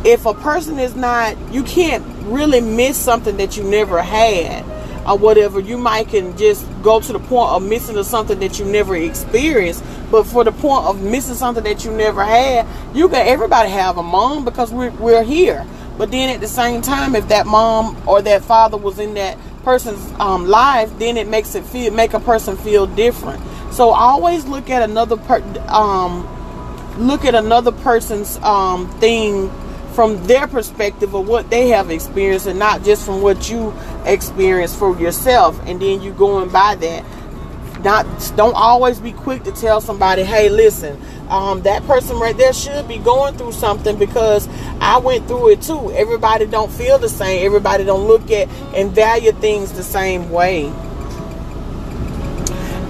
If 0.05 0.27
a 0.27 0.35
person 0.35 0.79
is 0.79 0.95
not, 0.95 1.37
you 1.53 1.63
can't 1.65 2.05
really 2.27 2.61
miss 2.61 2.97
something 2.97 3.37
that 3.39 3.57
you 3.57 3.65
never 3.65 4.01
had 4.03 4.65
or 5.07 5.17
whatever. 5.17 5.61
You 5.61 5.79
might 5.79 6.09
can 6.09 6.37
just 6.37 6.67
go 6.83 7.01
to 7.01 7.13
the 7.13 7.19
point 7.19 7.51
of 7.51 7.63
missing 7.63 8.01
something 8.03 8.39
that 8.41 8.59
you 8.59 8.65
never 8.65 8.97
experienced. 8.97 9.85
But 10.11 10.25
for 10.25 10.45
the 10.45 10.53
point 10.53 10.85
of 10.85 11.03
missing 11.03 11.35
something 11.35 11.65
that 11.65 11.85
you 11.85 11.91
never 11.91 12.25
had, 12.25 12.67
you 12.95 13.09
can 13.09 13.27
everybody 13.27 13.71
have 13.71 13.99
a 13.99 14.03
mom 14.03 14.45
because 14.45 14.73
we're 14.73 14.91
we're 14.93 15.25
here. 15.25 15.67
But 15.99 16.11
then 16.11 16.29
at 16.29 16.41
the 16.41 16.49
same 16.49 16.83
time, 16.83 17.17
if 17.17 17.29
that 17.29 17.47
mom 17.47 17.97
or 18.07 18.21
that 18.23 18.43
father 18.43 18.77
was 18.77 18.99
in 18.99 19.15
that 19.15 19.39
person's 19.67 20.13
um, 20.21 20.47
life, 20.47 20.97
then 21.01 21.17
it 21.17 21.27
makes 21.27 21.57
it 21.57 21.65
feel 21.67 21.93
make 21.93 22.15
a 22.15 22.21
person 22.21 22.57
feel 22.57 22.87
different. 22.87 23.43
So 23.73 23.91
always 23.91 24.47
look 24.47 24.71
at 24.71 24.89
another 24.89 25.17
per 25.17 25.43
um, 25.67 26.23
look 26.99 27.25
at 27.25 27.35
another 27.35 27.73
person's 27.73 28.37
um, 28.39 28.89
thing 29.01 29.51
from 29.93 30.25
their 30.29 30.47
perspective 30.47 31.15
of 31.15 31.27
what 31.27 31.51
they 31.51 31.69
have 31.71 31.91
experienced, 31.91 32.47
and 32.47 32.61
not 32.61 32.85
just 32.85 33.05
from 33.05 33.23
what 33.23 33.51
you 33.51 33.75
experienced 34.05 34.79
for 34.79 34.97
yourself. 35.01 35.61
And 35.67 35.83
then 35.83 36.01
you 36.01 36.13
going 36.13 36.49
by 36.51 36.77
that. 36.77 37.05
Not 37.83 38.06
don't 38.37 38.54
always 38.54 38.99
be 38.99 39.12
quick 39.12 39.45
to 39.45 39.52
tell 39.52 39.80
somebody, 39.80 40.23
"Hey, 40.23 40.49
listen." 40.49 41.00
um, 41.28 41.62
that 41.62 41.85
person 41.87 42.18
right 42.18 42.37
there 42.37 42.52
should 42.52 42.87
be 42.87 42.99
going 42.99 43.37
through 43.37 43.52
something 43.52 43.99
because 43.99 44.49
I 44.80 44.99
went 44.99 45.26
through 45.26 45.50
it 45.50 45.62
too. 45.62 45.92
Everybody 45.92 46.47
don't 46.47 46.71
feel 46.71 46.99
the 46.99 47.09
same. 47.09 47.45
Everybody 47.45 47.85
don't 47.85 48.06
look 48.06 48.30
at 48.30 48.49
and 48.75 48.92
value 48.92 49.33
things 49.33 49.73
the 49.73 49.83
same 49.83 50.30
way. 50.30 50.73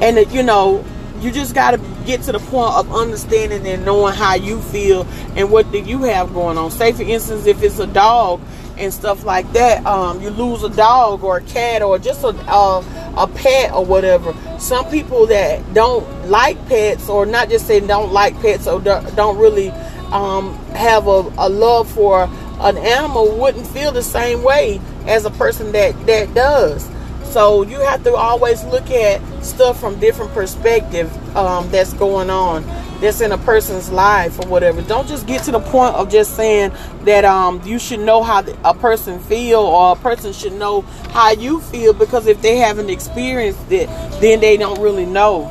And 0.02 0.30
you 0.32 0.42
know, 0.42 0.84
you 1.20 1.30
just 1.30 1.54
got 1.54 1.70
to 1.72 1.78
get 2.04 2.22
to 2.22 2.32
the 2.32 2.38
point 2.38 2.74
of 2.74 2.94
understanding 2.94 3.66
and 3.66 3.84
knowing 3.84 4.14
how 4.14 4.34
you 4.34 4.60
feel 4.60 5.06
and 5.34 5.50
what 5.50 5.70
do 5.72 5.78
you 5.78 6.02
have 6.02 6.34
going 6.34 6.58
on. 6.58 6.70
Say, 6.70 6.92
for 6.92 7.02
instance, 7.02 7.46
if 7.46 7.62
it's 7.62 7.78
a 7.78 7.86
dog 7.86 8.40
and 8.78 8.92
stuff 8.92 9.25
like 9.25 9.50
that, 9.52 9.85
um, 9.87 10.21
you 10.21 10.30
lose 10.30 10.62
a 10.62 10.71
dog 10.71 11.23
or 11.25 11.38
a 11.38 11.42
cat 11.42 11.83
or 11.83 11.99
just 11.99 12.25
a, 12.25 12.28
uh, 12.49 12.85
a 13.16 13.26
pet 13.26 13.73
or 13.73 13.85
whatever. 13.85 14.35
Some 14.59 14.88
people 14.90 15.26
that 15.26 15.75
don't 15.75 16.28
like 16.28 16.56
pets 16.68 17.09
or 17.09 17.26
not 17.26 17.49
just 17.49 17.66
say 17.66 17.80
don't 17.80 18.12
like 18.12 18.40
pets 18.40 18.66
or 18.66 18.80
don't 18.80 19.38
really 19.38 19.71
um, 20.12 20.54
have 20.75 21.06
a, 21.06 21.33
a 21.38 21.49
love 21.49 21.90
for 21.90 22.28
an 22.61 22.78
animal 22.78 23.37
wouldn't 23.37 23.66
feel 23.66 23.92
the 23.92 24.02
same 24.02 24.42
way 24.42 24.80
as 25.06 25.25
a 25.25 25.30
person 25.30 25.73
that, 25.73 26.06
that 26.06 26.33
does. 26.35 26.88
So 27.36 27.60
you 27.64 27.80
have 27.80 28.02
to 28.04 28.14
always 28.14 28.64
look 28.64 28.90
at 28.90 29.20
stuff 29.44 29.78
from 29.78 30.00
different 30.00 30.32
perspective 30.32 31.12
um, 31.36 31.70
that's 31.70 31.92
going 31.92 32.30
on, 32.30 32.62
that's 33.02 33.20
in 33.20 33.30
a 33.30 33.36
person's 33.36 33.90
life 33.90 34.40
or 34.40 34.48
whatever. 34.48 34.80
Don't 34.80 35.06
just 35.06 35.26
get 35.26 35.42
to 35.42 35.52
the 35.52 35.60
point 35.60 35.96
of 35.96 36.10
just 36.10 36.34
saying 36.34 36.72
that 37.02 37.26
um, 37.26 37.60
you 37.62 37.78
should 37.78 38.00
know 38.00 38.22
how 38.22 38.42
a 38.64 38.72
person 38.72 39.20
feel 39.20 39.60
or 39.60 39.92
a 39.92 39.96
person 39.96 40.32
should 40.32 40.54
know 40.54 40.80
how 41.10 41.32
you 41.32 41.60
feel 41.60 41.92
because 41.92 42.26
if 42.26 42.40
they 42.40 42.56
haven't 42.56 42.88
experienced 42.88 43.70
it, 43.70 43.86
then 44.22 44.40
they 44.40 44.56
don't 44.56 44.80
really 44.80 45.04
know. 45.04 45.44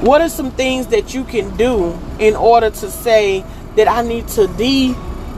What 0.00 0.22
are 0.22 0.30
some 0.30 0.52
things 0.52 0.86
that 0.86 1.12
you 1.12 1.22
can 1.22 1.54
do 1.58 1.98
in 2.18 2.34
order 2.34 2.70
to 2.70 2.90
say 2.90 3.44
that 3.74 3.88
I 3.88 4.00
need 4.00 4.26
to 4.28 4.46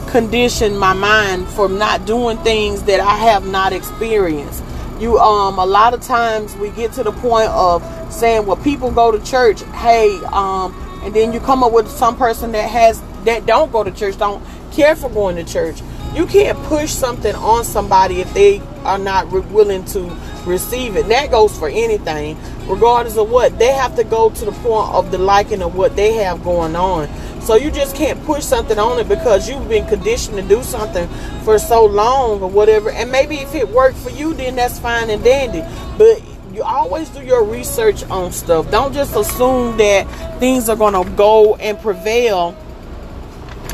decondition 0.08 0.78
my 0.78 0.92
mind 0.92 1.46
from 1.48 1.78
not 1.78 2.06
doing 2.06 2.38
things 2.38 2.82
that 2.84 3.00
I 3.00 3.16
have 3.16 3.46
not 3.46 3.72
experienced? 3.72 4.62
You 4.98 5.18
um 5.18 5.58
a 5.58 5.66
lot 5.66 5.94
of 5.94 6.00
times 6.00 6.56
we 6.56 6.70
get 6.70 6.92
to 6.92 7.04
the 7.04 7.12
point 7.12 7.50
of 7.50 7.82
saying 8.12 8.46
well 8.46 8.56
people 8.56 8.90
go 8.90 9.12
to 9.12 9.24
church, 9.24 9.62
hey, 9.74 10.18
um, 10.32 10.74
and 11.04 11.14
then 11.14 11.32
you 11.32 11.40
come 11.40 11.62
up 11.62 11.72
with 11.72 11.88
some 11.88 12.16
person 12.16 12.52
that 12.52 12.68
has 12.68 13.00
that 13.24 13.46
don't 13.46 13.70
go 13.70 13.84
to 13.84 13.90
church, 13.90 14.18
don't 14.18 14.42
care 14.72 14.96
for 14.96 15.10
going 15.10 15.36
to 15.36 15.44
church. 15.44 15.80
You 16.14 16.26
can't 16.26 16.58
push 16.64 16.90
something 16.90 17.34
on 17.34 17.64
somebody 17.64 18.20
if 18.20 18.32
they 18.32 18.60
are 18.84 18.98
not 18.98 19.30
re- 19.30 19.40
willing 19.40 19.84
to 19.86 20.10
receive 20.46 20.96
it. 20.96 21.02
And 21.02 21.10
that 21.10 21.30
goes 21.30 21.56
for 21.56 21.68
anything, 21.68 22.38
regardless 22.66 23.18
of 23.18 23.30
what. 23.30 23.58
They 23.58 23.72
have 23.72 23.94
to 23.96 24.04
go 24.04 24.30
to 24.30 24.44
the 24.44 24.52
point 24.52 24.90
of 24.90 25.10
the 25.10 25.18
liking 25.18 25.62
of 25.62 25.76
what 25.76 25.94
they 25.96 26.14
have 26.14 26.42
going 26.42 26.74
on. 26.74 27.08
So 27.48 27.54
you 27.54 27.70
just 27.70 27.96
can't 27.96 28.22
push 28.26 28.44
something 28.44 28.78
on 28.78 28.98
it 28.98 29.08
because 29.08 29.48
you've 29.48 29.70
been 29.70 29.86
conditioned 29.86 30.36
to 30.36 30.42
do 30.42 30.62
something 30.62 31.08
for 31.44 31.58
so 31.58 31.86
long 31.86 32.42
or 32.42 32.50
whatever. 32.50 32.90
And 32.90 33.10
maybe 33.10 33.36
if 33.36 33.54
it 33.54 33.66
worked 33.70 33.96
for 33.96 34.10
you, 34.10 34.34
then 34.34 34.56
that's 34.56 34.78
fine 34.78 35.08
and 35.08 35.24
dandy. 35.24 35.64
But 35.96 36.20
you 36.52 36.62
always 36.62 37.08
do 37.08 37.22
your 37.22 37.42
research 37.42 38.04
on 38.10 38.32
stuff. 38.32 38.70
Don't 38.70 38.92
just 38.92 39.16
assume 39.16 39.78
that 39.78 40.38
things 40.38 40.68
are 40.68 40.76
going 40.76 40.92
to 40.92 41.10
go 41.12 41.56
and 41.56 41.80
prevail 41.80 42.54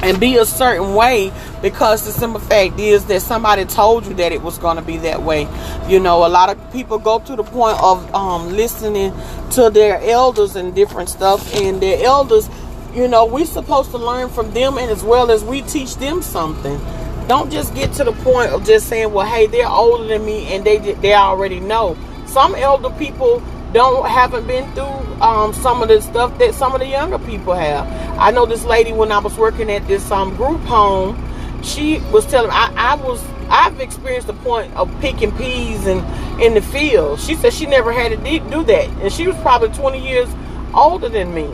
and 0.02 0.21
be 0.21 0.37
a 0.37 0.45
certain 0.45 0.95
way 0.95 1.33
because 1.62 2.04
the 2.04 2.12
simple 2.12 2.40
fact 2.40 2.78
is 2.78 3.07
that 3.07 3.23
somebody 3.23 3.64
told 3.64 4.07
you 4.07 4.14
that 4.14 4.33
it 4.33 4.43
was 4.43 4.59
going 4.59 4.76
to 4.76 4.83
be 4.83 4.99
that 4.99 5.23
way. 5.23 5.49
You 5.88 5.99
know, 5.99 6.26
a 6.26 6.28
lot 6.28 6.49
of 6.49 6.73
people 6.73 6.99
go 6.99 7.19
to 7.21 7.37
the 7.37 7.43
point 7.43 7.83
of 7.83 8.14
um, 8.14 8.52
listening 8.52 9.12
to 9.52 9.71
their 9.71 9.99
elders 10.02 10.57
and 10.57 10.75
different 10.75 11.09
stuff, 11.09 11.54
and 11.57 11.81
their 11.81 12.04
elders, 12.04 12.49
you 12.95 13.09
know, 13.09 13.27
we're 13.27 13.47
supposed 13.47 13.91
to 13.91 13.99
learn 13.99 14.29
from 14.29 14.53
them, 14.53 14.79
and 14.79 14.91
as 14.91 15.03
well 15.03 15.31
as 15.31 15.43
we 15.43 15.63
teach 15.63 15.97
them 15.97 16.23
something. 16.23 16.81
Don't 17.27 17.51
just 17.51 17.75
get 17.75 17.93
to 17.95 18.05
the 18.05 18.13
point 18.13 18.51
of 18.51 18.65
just 18.65 18.89
saying, 18.89 19.13
"Well, 19.13 19.27
hey, 19.27 19.47
they're 19.47 19.69
older 19.69 20.05
than 20.05 20.25
me, 20.25 20.55
and 20.55 20.65
they 20.65 20.79
they 20.79 21.15
already 21.15 21.59
know." 21.61 21.97
Some 22.27 22.55
elder 22.55 22.91
people 22.91 23.43
don't 23.73 24.07
haven't 24.07 24.47
been 24.47 24.71
through 24.75 25.21
um, 25.21 25.53
some 25.53 25.83
of 25.83 25.89
the 25.89 26.01
stuff 26.01 26.37
that 26.39 26.55
some 26.55 26.75
of 26.75 26.81
the 26.81 26.87
younger 26.87 27.19
people 27.19 27.55
have. 27.55 27.87
I 28.19 28.31
know 28.31 28.47
this 28.47 28.65
lady 28.65 28.93
when 28.93 29.11
I 29.11 29.19
was 29.19 29.37
working 29.37 29.71
at 29.71 29.87
this 29.89 30.11
um, 30.11 30.37
group 30.37 30.61
home, 30.61 31.17
she 31.63 31.99
was 32.13 32.27
telling 32.27 32.51
I, 32.53 32.73
I 32.77 32.95
was 32.97 33.25
I've 33.49 33.81
experienced 33.81 34.27
the 34.29 34.35
point 34.35 34.73
of 34.75 34.91
picking 35.01 35.33
peas 35.37 35.87
and 35.87 36.01
in 36.41 36.55
the 36.55 36.63
field. 36.63 37.21
She 37.21 37.35
said 37.35 37.53
she 37.53 37.67
never 37.67 37.93
had 37.93 38.11
to 38.11 38.17
do 38.51 38.65
that, 38.65 38.89
and 39.01 39.13
she 39.13 39.27
was 39.27 39.37
probably 39.39 39.71
20 39.71 40.07
years 40.07 40.29
older 40.75 41.09
than 41.09 41.35
me. 41.35 41.49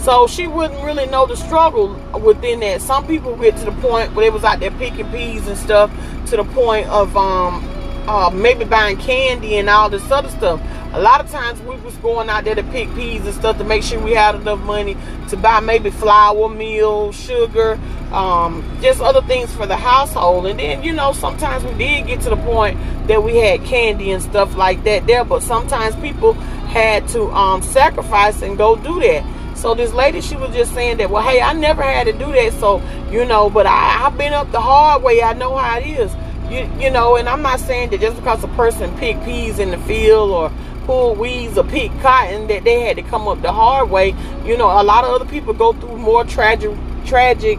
So 0.00 0.26
she 0.26 0.46
wouldn't 0.46 0.82
really 0.82 1.06
know 1.06 1.26
the 1.26 1.36
struggle 1.36 1.94
within 2.18 2.60
that. 2.60 2.80
Some 2.80 3.06
people 3.06 3.36
get 3.36 3.56
to 3.58 3.66
the 3.66 3.72
point 3.72 4.14
where 4.14 4.24
they 4.24 4.30
was 4.30 4.44
out 4.44 4.58
there 4.60 4.70
picking 4.70 5.10
peas 5.10 5.46
and 5.46 5.58
stuff 5.58 5.90
to 6.28 6.36
the 6.38 6.44
point 6.44 6.88
of 6.88 7.14
um, 7.18 7.62
uh, 8.08 8.30
maybe 8.30 8.64
buying 8.64 8.96
candy 8.96 9.56
and 9.56 9.68
all 9.68 9.90
this 9.90 10.10
other 10.10 10.30
stuff. 10.30 10.60
A 10.92 11.00
lot 11.00 11.20
of 11.20 11.30
times 11.30 11.60
we 11.60 11.76
was 11.76 11.94
going 11.96 12.30
out 12.30 12.44
there 12.44 12.54
to 12.54 12.62
pick 12.64 12.92
peas 12.94 13.24
and 13.26 13.34
stuff 13.34 13.58
to 13.58 13.64
make 13.64 13.82
sure 13.82 14.00
we 14.00 14.12
had 14.12 14.34
enough 14.34 14.58
money 14.60 14.96
to 15.28 15.36
buy 15.36 15.60
maybe 15.60 15.90
flour, 15.90 16.48
meal, 16.48 17.12
sugar, 17.12 17.78
um, 18.10 18.64
just 18.80 19.00
other 19.02 19.22
things 19.22 19.52
for 19.54 19.66
the 19.66 19.76
household. 19.76 20.46
And 20.46 20.58
then, 20.58 20.82
you 20.82 20.94
know, 20.94 21.12
sometimes 21.12 21.62
we 21.62 21.74
did 21.74 22.06
get 22.06 22.20
to 22.22 22.30
the 22.30 22.36
point 22.36 22.78
that 23.06 23.22
we 23.22 23.36
had 23.36 23.64
candy 23.64 24.10
and 24.12 24.22
stuff 24.22 24.56
like 24.56 24.82
that 24.84 25.06
there, 25.06 25.24
but 25.24 25.42
sometimes 25.42 25.94
people 25.96 26.32
had 26.32 27.06
to 27.08 27.30
um, 27.32 27.62
sacrifice 27.62 28.40
and 28.42 28.56
go 28.56 28.76
do 28.76 28.98
that. 29.00 29.39
So 29.60 29.74
this 29.74 29.92
lady, 29.92 30.22
she 30.22 30.36
was 30.36 30.54
just 30.54 30.72
saying 30.72 30.96
that, 30.96 31.10
well, 31.10 31.22
hey, 31.22 31.42
I 31.42 31.52
never 31.52 31.82
had 31.82 32.04
to 32.06 32.12
do 32.12 32.32
that. 32.32 32.54
So, 32.54 32.80
you 33.10 33.26
know, 33.26 33.50
but 33.50 33.66
I, 33.66 34.06
I've 34.06 34.16
been 34.16 34.32
up 34.32 34.50
the 34.52 34.60
hard 34.60 35.02
way. 35.02 35.22
I 35.22 35.34
know 35.34 35.54
how 35.54 35.78
it 35.78 35.86
is. 35.86 36.10
You, 36.50 36.68
you 36.82 36.90
know, 36.90 37.16
and 37.16 37.28
I'm 37.28 37.42
not 37.42 37.60
saying 37.60 37.90
that 37.90 38.00
just 38.00 38.16
because 38.16 38.42
a 38.42 38.48
person 38.48 38.96
picked 38.96 39.22
peas 39.24 39.58
in 39.58 39.70
the 39.70 39.78
field 39.80 40.30
or 40.30 40.50
pulled 40.86 41.18
weeds 41.18 41.58
or 41.58 41.64
picked 41.64 42.00
cotton 42.00 42.46
that 42.46 42.64
they 42.64 42.80
had 42.80 42.96
to 42.96 43.02
come 43.02 43.28
up 43.28 43.42
the 43.42 43.52
hard 43.52 43.90
way. 43.90 44.14
You 44.46 44.56
know, 44.56 44.66
a 44.66 44.82
lot 44.82 45.04
of 45.04 45.10
other 45.10 45.30
people 45.30 45.52
go 45.52 45.74
through 45.74 45.98
more 45.98 46.24
tragic, 46.24 46.74
tragic 47.04 47.58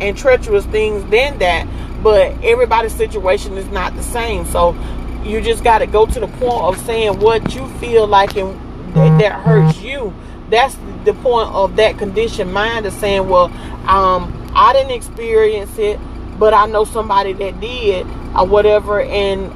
and 0.00 0.16
treacherous 0.16 0.64
things 0.66 1.02
than 1.10 1.38
that. 1.40 1.66
But 2.00 2.32
everybody's 2.44 2.94
situation 2.94 3.58
is 3.58 3.66
not 3.70 3.96
the 3.96 4.04
same. 4.04 4.46
So 4.46 4.76
you 5.24 5.40
just 5.40 5.64
got 5.64 5.78
to 5.78 5.88
go 5.88 6.06
to 6.06 6.20
the 6.20 6.28
point 6.28 6.62
of 6.62 6.78
saying 6.86 7.18
what 7.18 7.56
you 7.56 7.66
feel 7.78 8.06
like 8.06 8.36
and 8.36 8.54
that, 8.94 9.18
that 9.18 9.32
mm-hmm. 9.32 9.48
hurts 9.48 9.80
you. 9.80 10.14
That's 10.50 10.76
the 11.04 11.14
point 11.14 11.48
of 11.50 11.76
that 11.76 11.98
conditioned 11.98 12.52
mind 12.52 12.86
of 12.86 12.92
saying, 12.92 13.28
well, 13.28 13.46
um, 13.88 14.52
I 14.54 14.72
didn't 14.72 14.92
experience 14.92 15.78
it, 15.78 15.98
but 16.38 16.52
I 16.52 16.66
know 16.66 16.84
somebody 16.84 17.32
that 17.34 17.60
did 17.60 18.06
or 18.34 18.46
whatever, 18.46 19.00
and 19.00 19.50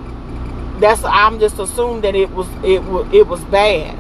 that's 0.81 1.05
I'm 1.05 1.39
just 1.39 1.59
assuming 1.59 2.03
that 2.03 2.15
it 2.15 2.31
was 2.31 2.49
it 2.65 2.83
was 2.83 3.13
it 3.13 3.27
was 3.27 3.43
bad. 3.45 3.99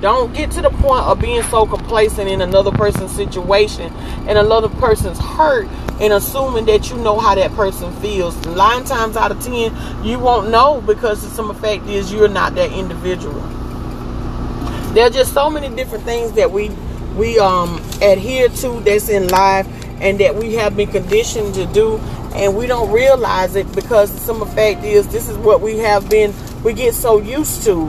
Don't 0.00 0.34
get 0.34 0.50
to 0.52 0.62
the 0.62 0.70
point 0.70 1.04
of 1.04 1.18
being 1.20 1.42
so 1.44 1.66
complacent 1.66 2.28
in 2.28 2.42
another 2.42 2.70
person's 2.70 3.12
situation 3.12 3.90
and 4.28 4.36
another 4.36 4.68
person's 4.68 5.18
hurt 5.18 5.66
and 6.00 6.12
assuming 6.12 6.66
that 6.66 6.90
you 6.90 6.96
know 6.98 7.18
how 7.18 7.34
that 7.34 7.50
person 7.52 7.90
feels. 7.96 8.36
Nine 8.46 8.84
times 8.84 9.16
out 9.16 9.30
of 9.30 9.42
ten, 9.42 9.74
you 10.04 10.18
won't 10.18 10.50
know 10.50 10.82
because 10.82 11.22
the 11.22 11.30
some 11.30 11.50
effect 11.50 11.86
is 11.86 12.12
you're 12.12 12.28
not 12.28 12.54
that 12.56 12.72
individual. 12.72 13.42
There 14.96 15.06
are 15.06 15.10
just 15.10 15.34
so 15.34 15.50
many 15.50 15.68
different 15.76 16.04
things 16.04 16.32
that 16.32 16.50
we 16.50 16.70
we 17.18 17.38
um 17.38 17.82
adhere 18.00 18.48
to 18.48 18.80
that's 18.80 19.10
in 19.10 19.28
life 19.28 19.66
and 20.00 20.18
that 20.20 20.34
we 20.34 20.54
have 20.54 20.74
been 20.74 20.90
conditioned 20.90 21.54
to 21.56 21.66
do 21.66 21.98
and 22.34 22.56
we 22.56 22.66
don't 22.66 22.90
realize 22.90 23.56
it 23.56 23.70
because 23.74 24.10
the 24.14 24.20
simple 24.20 24.46
fact 24.46 24.84
is 24.84 25.06
this 25.08 25.28
is 25.28 25.36
what 25.36 25.60
we 25.60 25.76
have 25.76 26.08
been 26.08 26.32
we 26.64 26.72
get 26.72 26.94
so 26.94 27.18
used 27.18 27.62
to. 27.64 27.88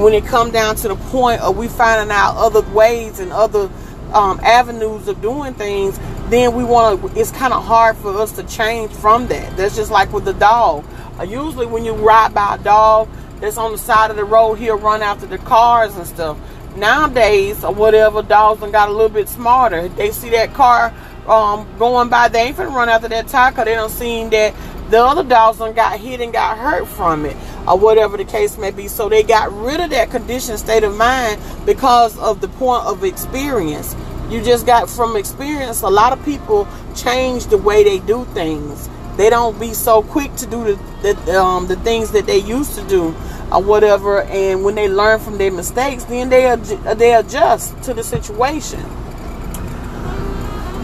When 0.00 0.14
it 0.14 0.24
come 0.24 0.50
down 0.50 0.76
to 0.76 0.88
the 0.88 0.96
point 0.96 1.42
of 1.42 1.58
we 1.58 1.68
finding 1.68 2.10
out 2.10 2.36
other 2.38 2.62
ways 2.72 3.20
and 3.20 3.34
other 3.34 3.68
um, 4.14 4.40
avenues 4.42 5.08
of 5.08 5.20
doing 5.20 5.52
things 5.52 6.00
then 6.30 6.54
we 6.54 6.64
want 6.64 7.02
to 7.02 7.20
it's 7.20 7.32
kind 7.32 7.52
of 7.52 7.66
hard 7.66 7.98
for 7.98 8.16
us 8.16 8.32
to 8.32 8.42
change 8.44 8.90
from 8.92 9.26
that. 9.26 9.58
That's 9.58 9.76
just 9.76 9.90
like 9.90 10.10
with 10.10 10.24
the 10.24 10.32
dog. 10.32 10.86
Usually 11.20 11.66
when 11.66 11.84
you 11.84 11.92
ride 11.92 12.32
by 12.32 12.54
a 12.54 12.58
dog 12.58 13.10
that's 13.40 13.56
on 13.56 13.72
the 13.72 13.78
side 13.78 14.10
of 14.10 14.16
the 14.16 14.24
road 14.24 14.54
he'll 14.54 14.78
run 14.78 15.02
after 15.02 15.26
the 15.26 15.38
cars 15.38 15.96
and 15.96 16.06
stuff 16.06 16.38
nowadays 16.76 17.64
or 17.64 17.72
whatever 17.72 18.22
dogs 18.22 18.62
and 18.62 18.72
got 18.72 18.88
a 18.88 18.92
little 18.92 19.08
bit 19.08 19.28
smarter 19.28 19.88
they 19.88 20.10
see 20.10 20.30
that 20.30 20.52
car 20.52 20.92
um, 21.28 21.66
going 21.78 22.08
by, 22.08 22.28
they 22.28 22.40
ain't 22.40 22.56
finna 22.56 22.72
run 22.72 22.88
after 22.88 23.08
that 23.08 23.28
tire 23.28 23.50
because 23.50 23.64
they 23.64 23.74
don't 23.74 23.90
seen 23.90 24.30
that 24.30 24.54
the 24.90 25.02
other 25.02 25.24
dogs 25.24 25.58
done 25.58 25.74
got 25.74 25.98
hit 25.98 26.20
and 26.20 26.32
got 26.32 26.56
hurt 26.56 26.86
from 26.86 27.26
it 27.26 27.36
or 27.66 27.76
whatever 27.76 28.16
the 28.16 28.24
case 28.24 28.56
may 28.56 28.70
be. 28.70 28.86
So 28.86 29.08
they 29.08 29.22
got 29.22 29.52
rid 29.52 29.80
of 29.80 29.90
that 29.90 30.10
conditioned 30.10 30.58
state 30.60 30.84
of 30.84 30.96
mind 30.96 31.40
because 31.66 32.16
of 32.18 32.40
the 32.40 32.48
point 32.48 32.84
of 32.84 33.02
experience. 33.02 33.96
You 34.30 34.42
just 34.42 34.66
got 34.66 34.88
from 34.88 35.16
experience, 35.16 35.82
a 35.82 35.88
lot 35.88 36.12
of 36.12 36.24
people 36.24 36.68
change 36.94 37.46
the 37.46 37.58
way 37.58 37.82
they 37.82 37.98
do 37.98 38.24
things. 38.26 38.88
They 39.16 39.30
don't 39.30 39.58
be 39.58 39.72
so 39.72 40.02
quick 40.02 40.34
to 40.36 40.46
do 40.46 40.64
the, 40.64 41.14
the, 41.14 41.40
um, 41.40 41.66
the 41.66 41.76
things 41.76 42.10
that 42.12 42.26
they 42.26 42.38
used 42.38 42.74
to 42.78 42.86
do 42.86 43.14
or 43.50 43.62
whatever. 43.62 44.22
And 44.22 44.62
when 44.62 44.74
they 44.74 44.88
learn 44.88 45.20
from 45.20 45.38
their 45.38 45.50
mistakes, 45.50 46.04
then 46.04 46.28
they, 46.28 46.54
they 46.94 47.14
adjust 47.14 47.82
to 47.84 47.94
the 47.94 48.04
situation. 48.04 48.80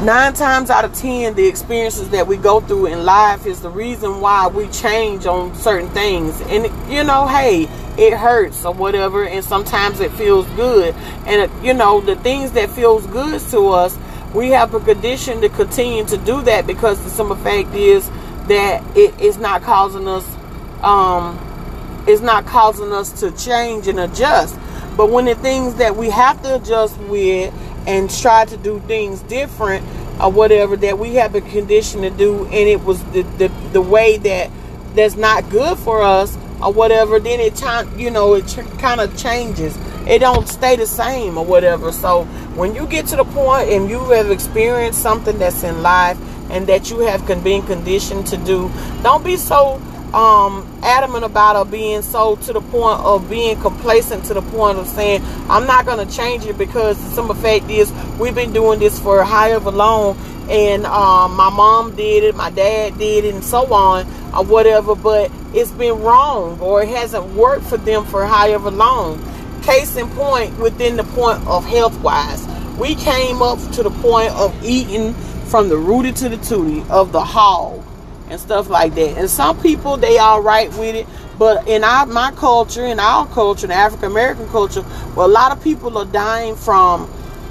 Nine 0.05 0.33
times 0.33 0.69
out 0.69 0.85
of 0.85 0.93
ten 0.95 1.35
the 1.35 1.47
experiences 1.47 2.11
that 2.11 2.27
we 2.27 2.37
go 2.37 2.61
through 2.61 2.87
in 2.87 3.05
life 3.05 3.47
is 3.47 3.61
the 3.61 3.71
reason 3.71 4.21
why 4.21 4.49
we 4.49 4.67
change 4.69 5.27
on 5.27 5.55
certain 5.55 5.89
things. 5.91 6.41
And 6.49 6.65
you 6.91 7.05
know 7.05 7.29
hey 7.29 7.69
it 7.97 8.13
hurts 8.17 8.65
or 8.65 8.75
whatever 8.75 9.25
and 9.25 9.45
sometimes 9.45 10.01
it 10.01 10.11
feels 10.13 10.47
good. 10.57 10.93
And 11.25 11.49
you 11.65 11.73
know 11.73 12.01
the 12.01 12.17
things 12.17 12.51
that 12.53 12.71
feels 12.71 13.07
good 13.07 13.41
to 13.51 13.69
us 13.69 13.97
we 14.35 14.49
have 14.49 14.73
a 14.75 14.81
condition 14.81 15.41
to 15.43 15.49
continue 15.51 16.05
to 16.07 16.17
do 16.17 16.41
that 16.43 16.67
because 16.67 17.03
the 17.05 17.11
simple 17.11 17.37
fact 17.37 17.75
is 17.75 18.09
that 18.49 18.85
it 18.97 19.19
is 19.21 19.39
not 19.39 19.63
causing 19.63 20.09
us 20.09 20.27
um 20.83 21.39
it's 22.07 22.21
not 22.21 22.45
causing 22.47 22.93
us 22.93 23.21
to 23.21 23.31
change 23.33 23.87
and 23.87 24.01
adjust 24.01 24.59
but 24.97 25.11
when 25.11 25.25
the 25.25 25.35
things 25.35 25.77
that 25.77 25.97
we 25.97 26.11
have 26.11 26.43
to 26.43 26.57
adjust 26.57 26.99
with 27.03 27.53
and 27.87 28.11
try 28.11 28.45
to 28.45 28.57
do 28.57 28.81
things 28.81 29.21
different 29.23 29.85
or 30.21 30.31
whatever 30.31 30.77
that 30.77 30.99
we 30.99 31.15
have 31.15 31.35
a 31.35 31.41
condition 31.41 32.03
to 32.03 32.11
do 32.11 32.45
and 32.47 32.69
it 32.69 32.83
was 32.85 33.03
the, 33.13 33.23
the, 33.39 33.49
the 33.73 33.81
way 33.81 34.17
that 34.19 34.51
that's 34.95 35.17
not 35.17 35.49
good 35.51 35.79
for 35.79 36.03
us 36.03 36.37
or 36.63 36.73
whatever, 36.73 37.19
then 37.19 37.41
it 37.41 37.61
you 37.99 38.11
know 38.11 38.35
it 38.35 38.47
kind 38.79 39.01
of 39.01 39.17
changes. 39.17 39.77
It 40.07 40.21
don't 40.21 40.49
stay 40.49 40.77
the 40.77 40.87
same 40.87 41.39
or 41.39 41.45
whatever. 41.45 41.93
So 41.93 42.25
when 42.55 42.75
you 42.75 42.87
get 42.87 43.07
to 43.09 43.17
the 43.17 43.25
point 43.25 43.71
and 43.71 43.89
you 43.89 43.99
have 44.11 44.31
experienced 44.31 45.01
something 45.03 45.39
that's 45.39 45.63
in 45.63 45.83
life 45.83 46.19
and 46.53 46.67
that 46.69 46.91
you 46.91 47.01
have 47.01 47.27
been 47.43 47.63
conditioned 47.63 48.27
to 48.29 48.37
do, 48.37 48.71
don't 49.03 49.25
be 49.25 49.37
so 49.37 49.81
um, 50.15 50.67
adamant 50.83 51.25
about 51.25 51.57
or 51.57 51.65
being 51.65 52.03
so 52.03 52.37
to 52.37 52.53
the 52.53 52.61
point 52.61 53.01
of 53.01 53.29
being 53.31 53.59
complacent 53.61 54.25
to 54.27 54.35
the 54.35 54.43
point 54.43 54.79
of 54.79 54.87
saying 54.87 55.23
I'm 55.49 55.67
not 55.67 55.87
going 55.87 56.07
to 56.07 56.15
change 56.15 56.45
it 56.45 56.59
because 56.59 56.99
some 57.15 57.35
fact 57.37 57.71
is 57.71 57.91
we've 58.19 58.35
been 58.35 58.53
doing 58.53 58.79
this 58.79 59.01
for 59.01 59.25
however 59.25 59.71
long 59.71 60.19
and 60.51 60.85
um, 60.87 61.35
my 61.37 61.49
mom 61.49 61.95
did 61.97 62.25
it, 62.25 62.35
my 62.35 62.51
dad 62.51 62.99
did 62.99 63.25
it, 63.25 63.35
and 63.35 63.43
so 63.45 63.73
on 63.73 64.07
or 64.35 64.45
whatever. 64.45 64.95
But 64.95 65.31
it's 65.55 65.71
been 65.71 66.01
wrong 66.03 66.61
or 66.61 66.83
it 66.83 66.89
hasn't 66.89 67.25
worked 67.35 67.65
for 67.65 67.79
them 67.79 68.05
for 68.05 68.27
however 68.27 68.71
long. 68.71 69.23
Case 69.63 69.97
in 69.97 70.09
point, 70.11 70.59
within 70.59 70.97
the 70.97 71.05
point 71.05 71.47
of 71.47 71.65
health 71.65 71.99
wise, 72.03 72.47
we 72.79 72.97
came 72.97 73.41
up 73.41 73.59
to 73.73 73.83
the 73.83 73.91
point 73.91 74.33
of 74.33 74.53
eating 74.65 75.15
from 75.53 75.69
the 75.69 75.77
rooty 75.77 76.11
to 76.11 76.31
the 76.31 76.39
tooty 76.39 76.83
of 76.89 77.13
the 77.13 77.21
hog 77.21 77.85
and 78.31 78.41
stuff 78.41 78.71
like 78.71 78.95
that. 78.95 79.19
And 79.19 79.29
some 79.29 79.61
people 79.61 79.99
they 79.99 80.17
all 80.17 80.41
right 80.41 80.71
with 80.79 80.95
it, 80.95 81.07
but 81.39 81.69
in 81.69 81.85
our 81.85 82.07
my 82.07 82.31
culture, 82.31 82.87
in 82.87 82.99
our 82.99 83.27
culture, 83.27 83.67
the 83.67 83.75
African 83.75 84.13
American 84.13 84.49
culture, 84.49 84.83
well, 85.15 85.27
a 85.27 85.29
lot 85.29 85.53
of 85.53 85.63
people 85.63 85.99
are 85.99 86.07
dying 86.07 86.57
from 86.57 87.07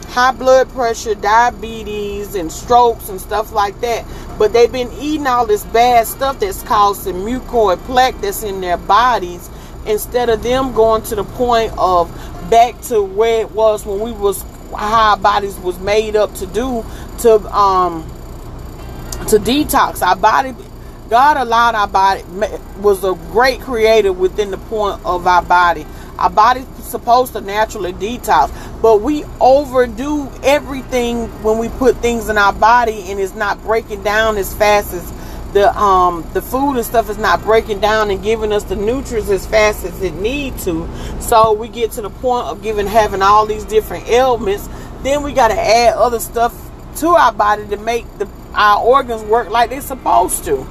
high 0.08 0.32
blood 0.32 0.68
pressure, 0.70 1.14
diabetes, 1.14 2.34
and 2.34 2.52
strokes 2.52 3.08
and 3.10 3.22
stuff 3.22 3.52
like 3.52 3.80
that. 3.82 4.04
But 4.40 4.52
they've 4.52 4.72
been 4.72 4.92
eating 4.94 5.28
all 5.28 5.46
this 5.46 5.64
bad 5.66 6.08
stuff 6.08 6.40
that's 6.40 6.64
causing 6.64 7.18
mucoid 7.18 7.78
plaque 7.86 8.20
that's 8.20 8.42
in 8.42 8.62
their 8.62 8.78
bodies 8.78 9.48
instead 9.86 10.30
of 10.30 10.42
them 10.42 10.74
going 10.74 11.04
to 11.04 11.16
the 11.16 11.24
point 11.24 11.72
of 11.78 12.10
back 12.50 12.82
to 12.82 13.04
where 13.04 13.42
it 13.42 13.52
was 13.52 13.86
when 13.86 14.00
we 14.00 14.12
was 14.12 14.44
how 14.76 15.12
our 15.12 15.18
bodies 15.18 15.58
was 15.60 15.80
made 15.80 16.16
up 16.16 16.34
to 16.36 16.46
do 16.48 16.86
to 17.20 17.36
um 17.56 18.04
to 19.28 19.38
detox 19.38 20.02
our 20.02 20.16
body 20.16 20.54
God 21.12 21.36
allowed 21.36 21.76
our 21.76 21.90
body 21.90 22.24
was 22.80 23.04
a 23.04 23.16
great 23.34 23.60
creator 23.60 24.14
within 24.14 24.50
the 24.50 24.58
point 24.58 25.02
of 25.04 25.28
our 25.28 25.44
body. 25.44 25.86
Our 26.18 26.30
body's 26.30 26.66
supposed 26.78 27.34
to 27.34 27.42
naturally 27.42 27.92
detox, 27.92 28.50
but 28.82 29.02
we 29.02 29.26
overdo 29.42 30.32
everything 30.42 31.28
when 31.44 31.58
we 31.58 31.68
put 31.68 31.98
things 31.98 32.30
in 32.30 32.38
our 32.38 32.54
body 32.54 33.12
and 33.12 33.20
it's 33.20 33.36
not 33.36 33.62
breaking 33.64 34.04
down 34.04 34.38
as 34.38 34.54
fast 34.54 34.94
as 34.94 35.12
the 35.54 35.78
um 35.78 36.26
the 36.34 36.42
food 36.42 36.76
and 36.78 36.86
stuff 36.86 37.10
is 37.10 37.18
not 37.18 37.42
breaking 37.44 37.80
down 37.80 38.10
and 38.10 38.24
giving 38.24 38.52
us 38.52 38.64
the 38.64 38.76
nutrients 38.76 39.30
as 39.30 39.46
fast 39.46 39.86
as 39.86 40.02
it 40.02 40.14
need 40.16 40.58
to. 40.60 40.88
So 41.20 41.54
we 41.54 41.68
get 41.68 41.92
to 41.92 42.02
the 42.02 42.10
point 42.10 42.48
of 42.48 42.62
giving 42.62 42.88
having 42.88 43.22
all 43.22 43.46
these 43.46 43.66
different 43.66 44.08
ailments. 44.08 44.70
Then 45.04 45.24
we 45.24 45.34
got 45.34 45.50
to 45.50 45.60
add 45.60 45.94
other 45.96 46.20
stuff 46.20 46.56
to 46.98 47.08
our 47.08 47.34
body 47.34 47.68
to 47.68 47.78
make 47.78 48.06
the 48.18 48.30
our 48.54 48.84
organs 48.84 49.24
work 49.24 49.50
like 49.50 49.70
they're 49.70 49.82
supposed 49.82 50.44
to. 50.46 50.68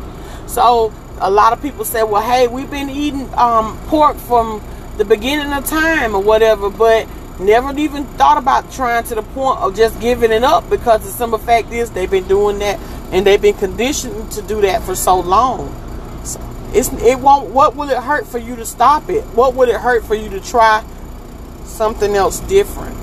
So 0.46 0.92
a 1.18 1.30
lot 1.30 1.52
of 1.52 1.62
people 1.62 1.84
say, 1.84 2.02
well, 2.02 2.22
hey, 2.22 2.48
we've 2.48 2.70
been 2.70 2.90
eating 2.90 3.32
um, 3.34 3.78
pork 3.86 4.16
from 4.16 4.62
the 4.96 5.04
beginning 5.04 5.52
of 5.52 5.64
time 5.64 6.14
or 6.14 6.22
whatever, 6.22 6.70
but 6.70 7.06
never 7.40 7.76
even 7.78 8.04
thought 8.04 8.38
about 8.38 8.70
trying 8.70 9.04
to 9.04 9.14
the 9.14 9.22
point 9.22 9.58
of 9.60 9.76
just 9.76 10.00
giving 10.00 10.30
it 10.30 10.44
up 10.44 10.68
because 10.70 11.02
the 11.02 11.10
simple 11.10 11.38
fact 11.38 11.72
is 11.72 11.90
they've 11.90 12.10
been 12.10 12.28
doing 12.28 12.58
that 12.60 12.78
and 13.12 13.26
they've 13.26 13.40
been 13.40 13.54
conditioned 13.56 14.30
to 14.32 14.42
do 14.42 14.60
that 14.60 14.82
for 14.82 14.94
so 14.94 15.20
long. 15.20 15.74
So 16.24 16.40
it's 16.72 16.92
it 17.02 17.18
won't. 17.18 17.50
What 17.50 17.76
will 17.76 17.90
it 17.90 17.98
hurt 17.98 18.26
for 18.26 18.38
you 18.38 18.56
to 18.56 18.66
stop 18.66 19.08
it? 19.08 19.24
What 19.34 19.54
would 19.54 19.68
it 19.68 19.76
hurt 19.76 20.04
for 20.04 20.14
you 20.14 20.28
to 20.30 20.40
try 20.40 20.84
something 21.64 22.14
else 22.14 22.40
different? 22.40 22.96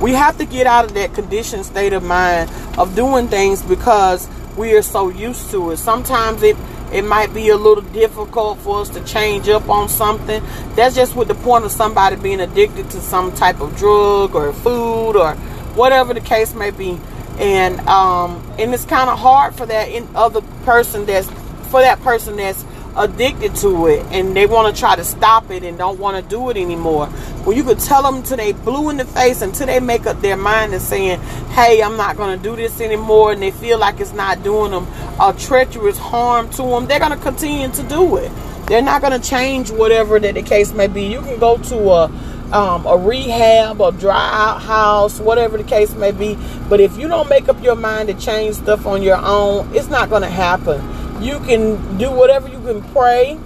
We 0.00 0.12
have 0.12 0.38
to 0.38 0.44
get 0.44 0.66
out 0.66 0.84
of 0.84 0.94
that 0.94 1.14
conditioned 1.14 1.64
state 1.64 1.92
of 1.92 2.02
mind 2.02 2.50
of 2.78 2.94
doing 2.94 3.28
things 3.28 3.62
because 3.62 4.28
we 4.56 4.74
are 4.74 4.82
so 4.82 5.08
used 5.08 5.50
to 5.50 5.70
it. 5.70 5.78
Sometimes 5.78 6.42
it 6.42 6.56
it 6.96 7.04
might 7.04 7.34
be 7.34 7.50
a 7.50 7.56
little 7.56 7.84
difficult 7.84 8.58
for 8.60 8.80
us 8.80 8.88
to 8.88 9.04
change 9.04 9.50
up 9.50 9.68
on 9.68 9.86
something. 9.86 10.42
That's 10.76 10.94
just 10.94 11.14
with 11.14 11.28
the 11.28 11.34
point 11.34 11.66
of 11.66 11.70
somebody 11.70 12.16
being 12.16 12.40
addicted 12.40 12.88
to 12.90 13.00
some 13.00 13.32
type 13.32 13.60
of 13.60 13.76
drug 13.76 14.34
or 14.34 14.52
food 14.54 15.14
or 15.14 15.34
whatever 15.74 16.14
the 16.14 16.22
case 16.22 16.54
may 16.54 16.70
be. 16.70 16.98
And 17.38 17.80
um 17.80 18.42
and 18.58 18.72
it's 18.72 18.86
kind 18.86 19.10
of 19.10 19.18
hard 19.18 19.54
for 19.54 19.66
that 19.66 19.90
in 19.90 20.08
other 20.16 20.40
person 20.64 21.04
that's 21.04 21.28
for 21.68 21.82
that 21.82 22.00
person 22.00 22.36
that's 22.36 22.64
addicted 22.96 23.54
to 23.56 23.86
it 23.86 24.04
and 24.10 24.34
they 24.34 24.46
want 24.46 24.74
to 24.74 24.78
try 24.78 24.96
to 24.96 25.04
stop 25.04 25.50
it 25.50 25.62
and 25.62 25.76
don't 25.76 25.98
want 25.98 26.22
to 26.22 26.30
do 26.30 26.50
it 26.50 26.56
anymore. 26.56 27.08
Well, 27.44 27.56
you 27.56 27.62
could 27.62 27.78
tell 27.78 28.02
them 28.02 28.22
till 28.22 28.36
they 28.38 28.52
blue 28.52 28.90
in 28.90 28.96
the 28.96 29.04
face 29.04 29.42
until 29.42 29.66
they 29.66 29.80
make 29.80 30.06
up 30.06 30.20
their 30.20 30.36
mind 30.36 30.72
and 30.72 30.82
saying, 30.82 31.20
hey, 31.50 31.82
I'm 31.82 31.96
not 31.96 32.16
going 32.16 32.36
to 32.36 32.42
do 32.42 32.56
this 32.56 32.80
anymore 32.80 33.32
and 33.32 33.42
they 33.42 33.50
feel 33.50 33.78
like 33.78 34.00
it's 34.00 34.12
not 34.12 34.42
doing 34.42 34.70
them 34.70 34.86
a 35.20 35.34
treacherous 35.38 35.98
harm 35.98 36.48
to 36.50 36.62
them, 36.62 36.86
they're 36.86 36.98
going 36.98 37.12
to 37.12 37.18
continue 37.18 37.68
to 37.68 37.82
do 37.84 38.16
it. 38.16 38.32
They're 38.66 38.82
not 38.82 39.00
going 39.00 39.20
to 39.20 39.28
change 39.28 39.70
whatever 39.70 40.18
that 40.18 40.34
the 40.34 40.42
case 40.42 40.72
may 40.72 40.88
be. 40.88 41.06
You 41.06 41.20
can 41.20 41.38
go 41.38 41.56
to 41.58 41.90
a 41.90 42.32
um, 42.52 42.86
a 42.86 42.96
rehab, 42.96 43.80
a 43.80 43.90
dry 43.90 44.14
out 44.16 44.62
house, 44.62 45.18
whatever 45.18 45.58
the 45.58 45.64
case 45.64 45.92
may 45.94 46.12
be. 46.12 46.38
But 46.68 46.80
if 46.80 46.96
you 46.96 47.08
don't 47.08 47.28
make 47.28 47.48
up 47.48 47.60
your 47.60 47.74
mind 47.74 48.08
to 48.08 48.14
change 48.14 48.54
stuff 48.54 48.86
on 48.86 49.02
your 49.02 49.16
own, 49.16 49.68
it's 49.74 49.88
not 49.88 50.10
going 50.10 50.22
to 50.22 50.28
happen 50.28 50.80
you 51.20 51.38
can 51.40 51.98
do 51.98 52.10
whatever 52.10 52.48
you 52.48 52.60
can 52.60 52.82
pray 52.92 53.38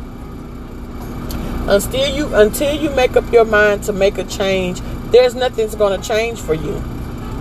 until 1.68 2.08
you 2.08 2.34
until 2.34 2.74
you 2.74 2.90
make 2.90 3.16
up 3.16 3.30
your 3.32 3.44
mind 3.44 3.84
to 3.84 3.92
make 3.92 4.18
a 4.18 4.24
change. 4.24 4.80
There's 5.10 5.34
nothing's 5.34 5.74
going 5.74 6.00
to 6.00 6.06
change 6.06 6.40
for 6.40 6.54
you 6.54 6.82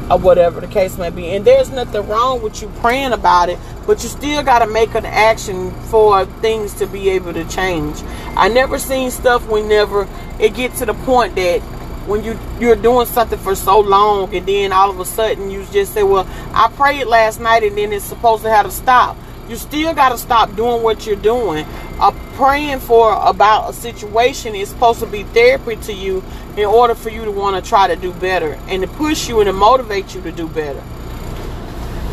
or 0.10 0.18
whatever 0.18 0.60
the 0.60 0.68
case 0.68 0.98
may 0.98 1.10
be. 1.10 1.28
And 1.28 1.46
there's 1.46 1.70
nothing 1.70 2.08
wrong 2.08 2.42
with 2.42 2.62
you 2.62 2.70
praying 2.80 3.14
about 3.14 3.50
it 3.50 3.60
but 3.86 4.04
you 4.04 4.10
still 4.10 4.44
got 4.44 4.60
to 4.60 4.68
make 4.68 4.94
an 4.94 5.06
action 5.06 5.72
for 5.90 6.24
things 6.26 6.76
to 6.76 6.86
be 6.86 7.10
able 7.10 7.34
to 7.34 7.44
change. 7.46 7.98
I 8.36 8.48
never 8.48 8.78
seen 8.78 9.10
stuff 9.10 9.48
whenever 9.50 10.08
it 10.40 10.54
get 10.54 10.76
to 10.76 10.86
the 10.86 10.94
point 10.94 11.36
that 11.36 11.62
when 12.06 12.24
you 12.24 12.38
you're 12.60 12.76
doing 12.76 13.08
something 13.08 13.40
for 13.40 13.56
so 13.56 13.80
long 13.80 14.34
and 14.36 14.46
then 14.46 14.72
all 14.72 14.90
of 14.90 15.00
a 15.00 15.06
sudden 15.06 15.52
you 15.52 15.64
just 15.72 15.94
say 15.94 16.02
well 16.02 16.28
i 16.54 16.68
prayed 16.70 17.06
last 17.06 17.40
night 17.40 17.62
and 17.62 17.78
then 17.78 17.94
it's 17.94 18.04
supposed 18.04 18.42
to 18.42 18.50
have 18.50 18.66
to 18.66 18.72
stop 18.72 19.16
you 19.50 19.56
still 19.56 19.94
got 19.94 20.10
to 20.10 20.18
stop 20.18 20.56
doing 20.56 20.84
what 20.84 21.08
you're 21.08 21.16
doing. 21.16 21.66
Uh, 22.00 22.12
praying 22.36 22.80
for 22.80 23.14
about 23.26 23.72
a 23.72 23.74
situation 23.74 24.56
is 24.56 24.70
supposed 24.70 25.00
to 25.00 25.08
be 25.08 25.24
therapy 25.24 25.76
to 25.78 25.92
you 25.92 26.24
in 26.56 26.66
order 26.66 26.94
for 26.94 27.10
you 27.10 27.26
to 27.26 27.32
want 27.32 27.62
to 27.62 27.68
try 27.68 27.88
to 27.88 27.96
do 27.96 28.14
better 28.14 28.54
and 28.68 28.84
to 28.84 28.88
push 28.88 29.28
you 29.28 29.40
and 29.40 29.48
to 29.48 29.54
motivate 29.54 30.14
you 30.14 30.22
to 30.22 30.32
do 30.32 30.48
better. 30.48 30.82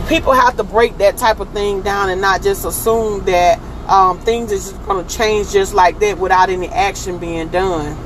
People 0.09 0.33
have 0.33 0.57
to 0.57 0.65
break 0.65 0.97
that 0.99 1.19
type 1.19 1.41
of 1.41 1.49
thing 1.51 1.83
down 1.83 2.09
and 2.09 2.21
not 2.21 2.43
just 2.43 2.65
assume 2.65 3.25
that 3.27 3.61
um, 3.89 4.19
things 4.21 4.51
just 4.51 4.83
going 4.87 5.05
to 5.05 5.17
change 5.17 5.53
just 5.53 5.75
like 5.75 5.99
that 5.99 6.19
without 6.19 6.49
any 6.49 6.69
action 6.69 7.19
being 7.19 7.49
done. 7.49 7.97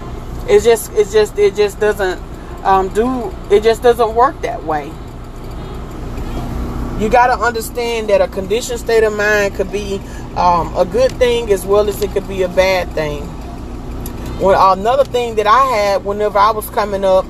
It 0.49 0.63
just, 0.63 0.93
it 0.93 1.09
just, 1.11 1.39
it 1.39 1.55
just 1.55 1.79
doesn't 1.79 2.21
um, 2.65 2.89
do. 2.89 3.35
It 3.51 3.63
just 3.63 3.83
doesn't 3.83 4.15
work 4.15 4.41
that 4.43 4.65
way 4.65 4.93
you 7.01 7.09
got 7.09 7.35
to 7.35 7.43
understand 7.43 8.11
that 8.11 8.21
a 8.21 8.29
conditioned 8.29 8.79
state 8.79 9.03
of 9.05 9.17
mind 9.17 9.55
could 9.55 9.73
be 9.73 9.99
um, 10.37 10.77
a 10.77 10.85
good 10.85 11.11
thing 11.13 11.51
as 11.51 11.65
well 11.65 11.89
as 11.89 12.03
it 12.03 12.11
could 12.13 12.29
be 12.29 12.43
a 12.43 12.49
bad 12.49 12.91
thing. 12.91 13.27
Well, 14.39 14.73
another 14.73 15.05
thing 15.05 15.37
that 15.37 15.47
I 15.47 15.65
had 15.65 16.05
whenever 16.05 16.39
I 16.39 16.51
was 16.51 16.69
coming 16.69 17.05
up, 17.05 17.25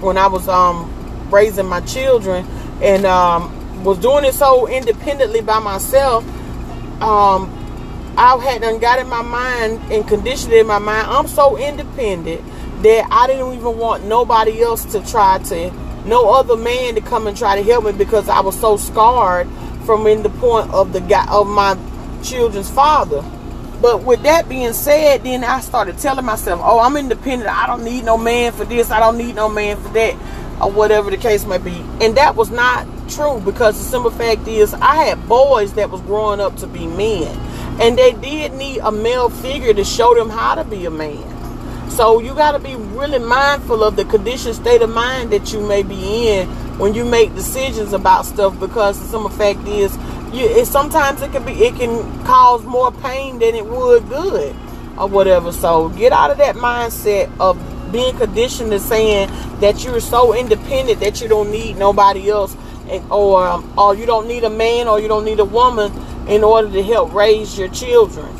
when 0.00 0.16
I 0.16 0.28
was 0.28 0.48
um, 0.48 0.88
raising 1.30 1.66
my 1.66 1.80
children 1.80 2.46
and 2.80 3.04
um, 3.04 3.82
was 3.82 3.98
doing 3.98 4.24
it 4.24 4.34
so 4.34 4.68
independently 4.68 5.40
by 5.40 5.58
myself, 5.58 6.24
um, 7.02 7.56
I 8.16 8.36
had 8.38 8.62
done 8.62 8.78
got 8.78 9.00
in 9.00 9.08
my 9.08 9.22
mind 9.22 9.92
and 9.92 10.06
conditioned 10.06 10.52
in 10.52 10.66
my 10.68 10.78
mind. 10.78 11.08
I'm 11.08 11.26
so 11.26 11.56
independent 11.56 12.44
that 12.82 13.08
I 13.10 13.26
didn't 13.26 13.54
even 13.54 13.76
want 13.76 14.04
nobody 14.04 14.62
else 14.62 14.84
to 14.92 15.04
try 15.10 15.38
to 15.38 15.70
no 16.04 16.30
other 16.34 16.56
man 16.56 16.94
to 16.94 17.00
come 17.00 17.26
and 17.26 17.36
try 17.36 17.56
to 17.56 17.62
help 17.62 17.84
me 17.84 17.92
because 17.92 18.28
I 18.28 18.40
was 18.40 18.58
so 18.58 18.76
scarred 18.76 19.48
from 19.84 20.06
in 20.06 20.22
the 20.22 20.30
point 20.30 20.70
of 20.72 20.92
the 20.92 21.00
guy 21.00 21.26
of 21.30 21.46
my 21.46 21.76
children's 22.22 22.70
father. 22.70 23.24
But 23.80 24.02
with 24.02 24.22
that 24.24 24.48
being 24.48 24.74
said, 24.74 25.24
then 25.24 25.42
I 25.42 25.60
started 25.60 25.98
telling 25.98 26.24
myself, 26.24 26.60
"Oh, 26.62 26.80
I'm 26.80 26.96
independent. 26.96 27.50
I 27.50 27.66
don't 27.66 27.82
need 27.82 28.04
no 28.04 28.18
man 28.18 28.52
for 28.52 28.64
this. 28.64 28.90
I 28.90 29.00
don't 29.00 29.16
need 29.16 29.34
no 29.34 29.48
man 29.48 29.78
for 29.78 29.88
that, 29.94 30.14
or 30.60 30.70
whatever 30.70 31.10
the 31.10 31.16
case 31.16 31.46
may 31.46 31.58
be." 31.58 31.82
And 32.00 32.14
that 32.16 32.36
was 32.36 32.50
not 32.50 32.86
true 33.08 33.40
because 33.42 33.78
the 33.78 33.84
simple 33.84 34.10
fact 34.10 34.46
is, 34.46 34.74
I 34.74 35.04
had 35.04 35.26
boys 35.28 35.72
that 35.72 35.90
was 35.90 36.02
growing 36.02 36.40
up 36.40 36.56
to 36.58 36.66
be 36.66 36.86
men, 36.86 37.34
and 37.80 37.96
they 37.98 38.12
did 38.12 38.52
need 38.52 38.80
a 38.80 38.92
male 38.92 39.30
figure 39.30 39.72
to 39.72 39.84
show 39.84 40.14
them 40.14 40.28
how 40.28 40.56
to 40.56 40.64
be 40.64 40.84
a 40.84 40.90
man. 40.90 41.29
So 41.90 42.20
you 42.20 42.34
got 42.34 42.52
to 42.52 42.58
be 42.58 42.76
really 42.76 43.18
mindful 43.18 43.82
of 43.82 43.96
the 43.96 44.04
condition, 44.04 44.54
state 44.54 44.80
of 44.80 44.90
mind 44.90 45.32
that 45.32 45.52
you 45.52 45.60
may 45.60 45.82
be 45.82 46.28
in 46.28 46.48
when 46.78 46.94
you 46.94 47.04
make 47.04 47.34
decisions 47.34 47.92
about 47.92 48.24
stuff. 48.24 48.58
Because 48.58 49.10
the 49.10 49.28
fact 49.30 49.66
is, 49.66 49.94
you, 50.32 50.46
it, 50.46 50.66
sometimes 50.66 51.20
it 51.20 51.32
can 51.32 51.44
be 51.44 51.52
it 51.52 51.74
can 51.74 52.24
cause 52.24 52.64
more 52.64 52.92
pain 52.92 53.38
than 53.40 53.54
it 53.54 53.66
would 53.66 54.08
good, 54.08 54.54
or 54.96 55.08
whatever. 55.08 55.52
So 55.52 55.88
get 55.90 56.12
out 56.12 56.30
of 56.30 56.38
that 56.38 56.54
mindset 56.54 57.30
of 57.40 57.58
being 57.90 58.16
conditioned 58.16 58.70
to 58.70 58.78
saying 58.78 59.28
that 59.60 59.84
you're 59.84 60.00
so 60.00 60.34
independent 60.34 61.00
that 61.00 61.20
you 61.20 61.28
don't 61.28 61.50
need 61.50 61.76
nobody 61.76 62.30
else, 62.30 62.56
and, 62.88 63.04
or 63.10 63.46
um, 63.46 63.74
or 63.76 63.96
you 63.96 64.06
don't 64.06 64.28
need 64.28 64.44
a 64.44 64.50
man 64.50 64.86
or 64.86 65.00
you 65.00 65.08
don't 65.08 65.24
need 65.24 65.40
a 65.40 65.44
woman 65.44 65.92
in 66.28 66.44
order 66.44 66.70
to 66.70 66.82
help 66.82 67.12
raise 67.12 67.58
your 67.58 67.68
children. 67.68 68.39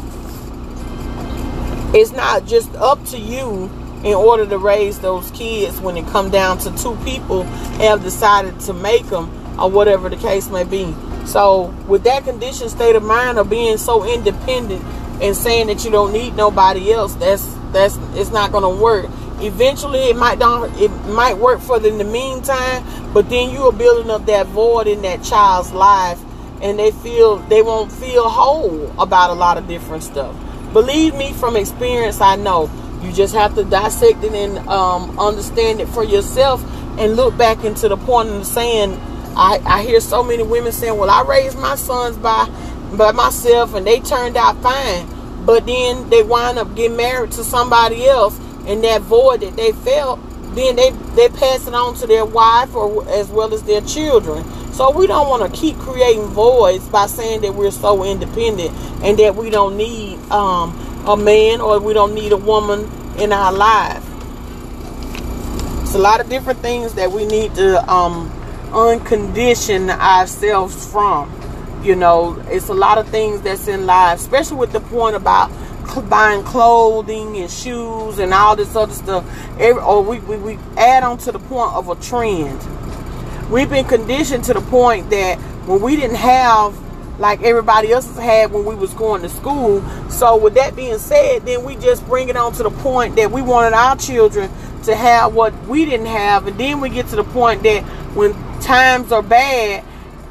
It's 1.92 2.12
not 2.12 2.46
just 2.46 2.72
up 2.76 3.04
to 3.06 3.18
you 3.18 3.68
in 4.04 4.14
order 4.14 4.46
to 4.46 4.58
raise 4.58 5.00
those 5.00 5.28
kids 5.32 5.80
when 5.80 5.96
it 5.96 6.06
come 6.06 6.30
down 6.30 6.58
to 6.58 6.70
two 6.78 6.96
people 7.04 7.42
have 7.82 8.02
decided 8.02 8.60
to 8.60 8.72
make 8.72 9.06
them 9.06 9.28
or 9.58 9.68
whatever 9.68 10.08
the 10.08 10.16
case 10.16 10.48
may 10.48 10.62
be. 10.62 10.94
So 11.26 11.74
with 11.88 12.04
that 12.04 12.24
condition 12.24 12.68
state 12.68 12.94
of 12.94 13.02
mind 13.02 13.38
of 13.38 13.50
being 13.50 13.76
so 13.76 14.04
independent 14.08 14.84
and 15.20 15.36
saying 15.36 15.66
that 15.66 15.84
you 15.84 15.90
don't 15.90 16.12
need 16.12 16.36
nobody 16.36 16.92
else, 16.92 17.14
that's 17.16 17.44
that's 17.72 17.98
it's 18.14 18.30
not 18.30 18.52
gonna 18.52 18.70
work. 18.70 19.06
Eventually 19.40 20.10
it 20.10 20.16
might 20.16 20.38
don't 20.38 20.72
it 20.80 20.90
might 21.08 21.38
work 21.38 21.60
for 21.60 21.80
them 21.80 21.92
in 21.94 21.98
the 21.98 22.12
meantime, 22.12 22.84
but 23.12 23.28
then 23.28 23.50
you 23.50 23.62
are 23.64 23.72
building 23.72 24.10
up 24.10 24.26
that 24.26 24.46
void 24.46 24.86
in 24.86 25.02
that 25.02 25.24
child's 25.24 25.72
life 25.72 26.20
and 26.62 26.78
they 26.78 26.92
feel 26.92 27.38
they 27.48 27.62
won't 27.62 27.90
feel 27.90 28.28
whole 28.28 28.90
about 29.00 29.30
a 29.30 29.34
lot 29.34 29.58
of 29.58 29.66
different 29.66 30.04
stuff. 30.04 30.36
Believe 30.72 31.14
me 31.14 31.32
from 31.32 31.56
experience 31.56 32.20
I 32.20 32.36
know. 32.36 32.70
You 33.02 33.12
just 33.12 33.34
have 33.34 33.54
to 33.54 33.64
dissect 33.64 34.22
it 34.22 34.32
and 34.32 34.58
um, 34.68 35.18
understand 35.18 35.80
it 35.80 35.88
for 35.88 36.04
yourself 36.04 36.62
and 36.98 37.16
look 37.16 37.36
back 37.36 37.64
into 37.64 37.88
the 37.88 37.96
point 37.96 38.28
of 38.28 38.46
saying 38.46 38.92
I, 39.36 39.60
I 39.64 39.82
hear 39.82 40.00
so 40.00 40.22
many 40.22 40.42
women 40.42 40.72
saying, 40.72 40.98
Well, 40.98 41.10
I 41.10 41.22
raised 41.22 41.58
my 41.58 41.74
sons 41.76 42.16
by 42.16 42.48
by 42.96 43.12
myself 43.12 43.74
and 43.74 43.86
they 43.86 44.00
turned 44.00 44.36
out 44.36 44.60
fine. 44.62 45.06
But 45.44 45.66
then 45.66 46.08
they 46.10 46.22
wind 46.22 46.58
up 46.58 46.74
getting 46.74 46.96
married 46.96 47.32
to 47.32 47.44
somebody 47.44 48.06
else 48.06 48.38
and 48.66 48.84
that 48.84 49.02
void 49.02 49.40
that 49.40 49.56
they 49.56 49.72
felt, 49.72 50.20
then 50.54 50.76
they, 50.76 50.90
they 51.16 51.28
pass 51.28 51.66
it 51.66 51.74
on 51.74 51.94
to 51.96 52.06
their 52.06 52.24
wife 52.24 52.74
or 52.74 53.08
as 53.08 53.28
well 53.28 53.54
as 53.54 53.62
their 53.62 53.80
children. 53.80 54.44
So 54.72 54.90
we 54.90 55.06
don't 55.06 55.28
want 55.28 55.52
to 55.52 55.60
keep 55.60 55.76
creating 55.78 56.26
voids 56.26 56.86
by 56.88 57.06
saying 57.06 57.40
that 57.42 57.54
we're 57.54 57.70
so 57.70 58.04
independent 58.04 58.70
and 59.02 59.18
that 59.18 59.34
we 59.34 59.50
don't 59.50 59.76
need 59.76 60.09
um, 60.30 60.78
a 61.06 61.16
man 61.16 61.60
or 61.60 61.80
we 61.80 61.92
don't 61.92 62.14
need 62.14 62.32
a 62.32 62.36
woman 62.36 62.90
in 63.18 63.32
our 63.32 63.52
life. 63.52 64.04
It's 65.82 65.94
a 65.94 65.98
lot 65.98 66.20
of 66.20 66.28
different 66.28 66.60
things 66.60 66.94
that 66.94 67.10
we 67.10 67.26
need 67.26 67.54
to 67.56 67.90
um, 67.90 68.30
uncondition 68.70 69.90
ourselves 69.90 70.86
from. 70.86 71.32
You 71.82 71.96
know, 71.96 72.40
it's 72.48 72.68
a 72.68 72.74
lot 72.74 72.98
of 72.98 73.08
things 73.08 73.40
that's 73.40 73.66
in 73.66 73.86
life, 73.86 74.20
especially 74.20 74.58
with 74.58 74.72
the 74.72 74.80
point 74.80 75.16
about 75.16 75.50
buying 76.08 76.44
clothing 76.44 77.36
and 77.38 77.50
shoes 77.50 78.18
and 78.18 78.32
all 78.32 78.54
this 78.54 78.76
other 78.76 78.92
stuff. 78.92 79.24
Every, 79.58 79.82
or 79.82 80.02
we, 80.02 80.20
we, 80.20 80.36
we 80.36 80.58
add 80.76 81.02
on 81.02 81.18
to 81.18 81.32
the 81.32 81.40
point 81.40 81.72
of 81.74 81.88
a 81.88 81.96
trend. 81.96 82.60
We've 83.50 83.68
been 83.68 83.86
conditioned 83.86 84.44
to 84.44 84.54
the 84.54 84.60
point 84.60 85.10
that 85.10 85.38
when 85.66 85.80
we 85.80 85.96
didn't 85.96 86.16
have 86.16 86.72
like 87.20 87.42
everybody 87.42 87.92
else 87.92 88.16
had 88.16 88.50
when 88.50 88.64
we 88.64 88.74
was 88.74 88.92
going 88.94 89.22
to 89.22 89.28
school. 89.28 89.82
So 90.10 90.36
with 90.36 90.54
that 90.54 90.74
being 90.74 90.98
said, 90.98 91.46
then 91.46 91.64
we 91.64 91.76
just 91.76 92.04
bring 92.06 92.30
it 92.30 92.36
on 92.36 92.52
to 92.54 92.64
the 92.64 92.70
point 92.70 93.14
that 93.16 93.30
we 93.30 93.42
wanted 93.42 93.74
our 93.74 93.94
children 93.94 94.50
to 94.84 94.96
have 94.96 95.34
what 95.34 95.54
we 95.68 95.84
didn't 95.84 96.06
have, 96.06 96.46
and 96.46 96.58
then 96.58 96.80
we 96.80 96.88
get 96.88 97.06
to 97.08 97.16
the 97.16 97.24
point 97.24 97.62
that 97.62 97.84
when 98.14 98.32
times 98.60 99.12
are 99.12 99.22
bad, 99.22 99.84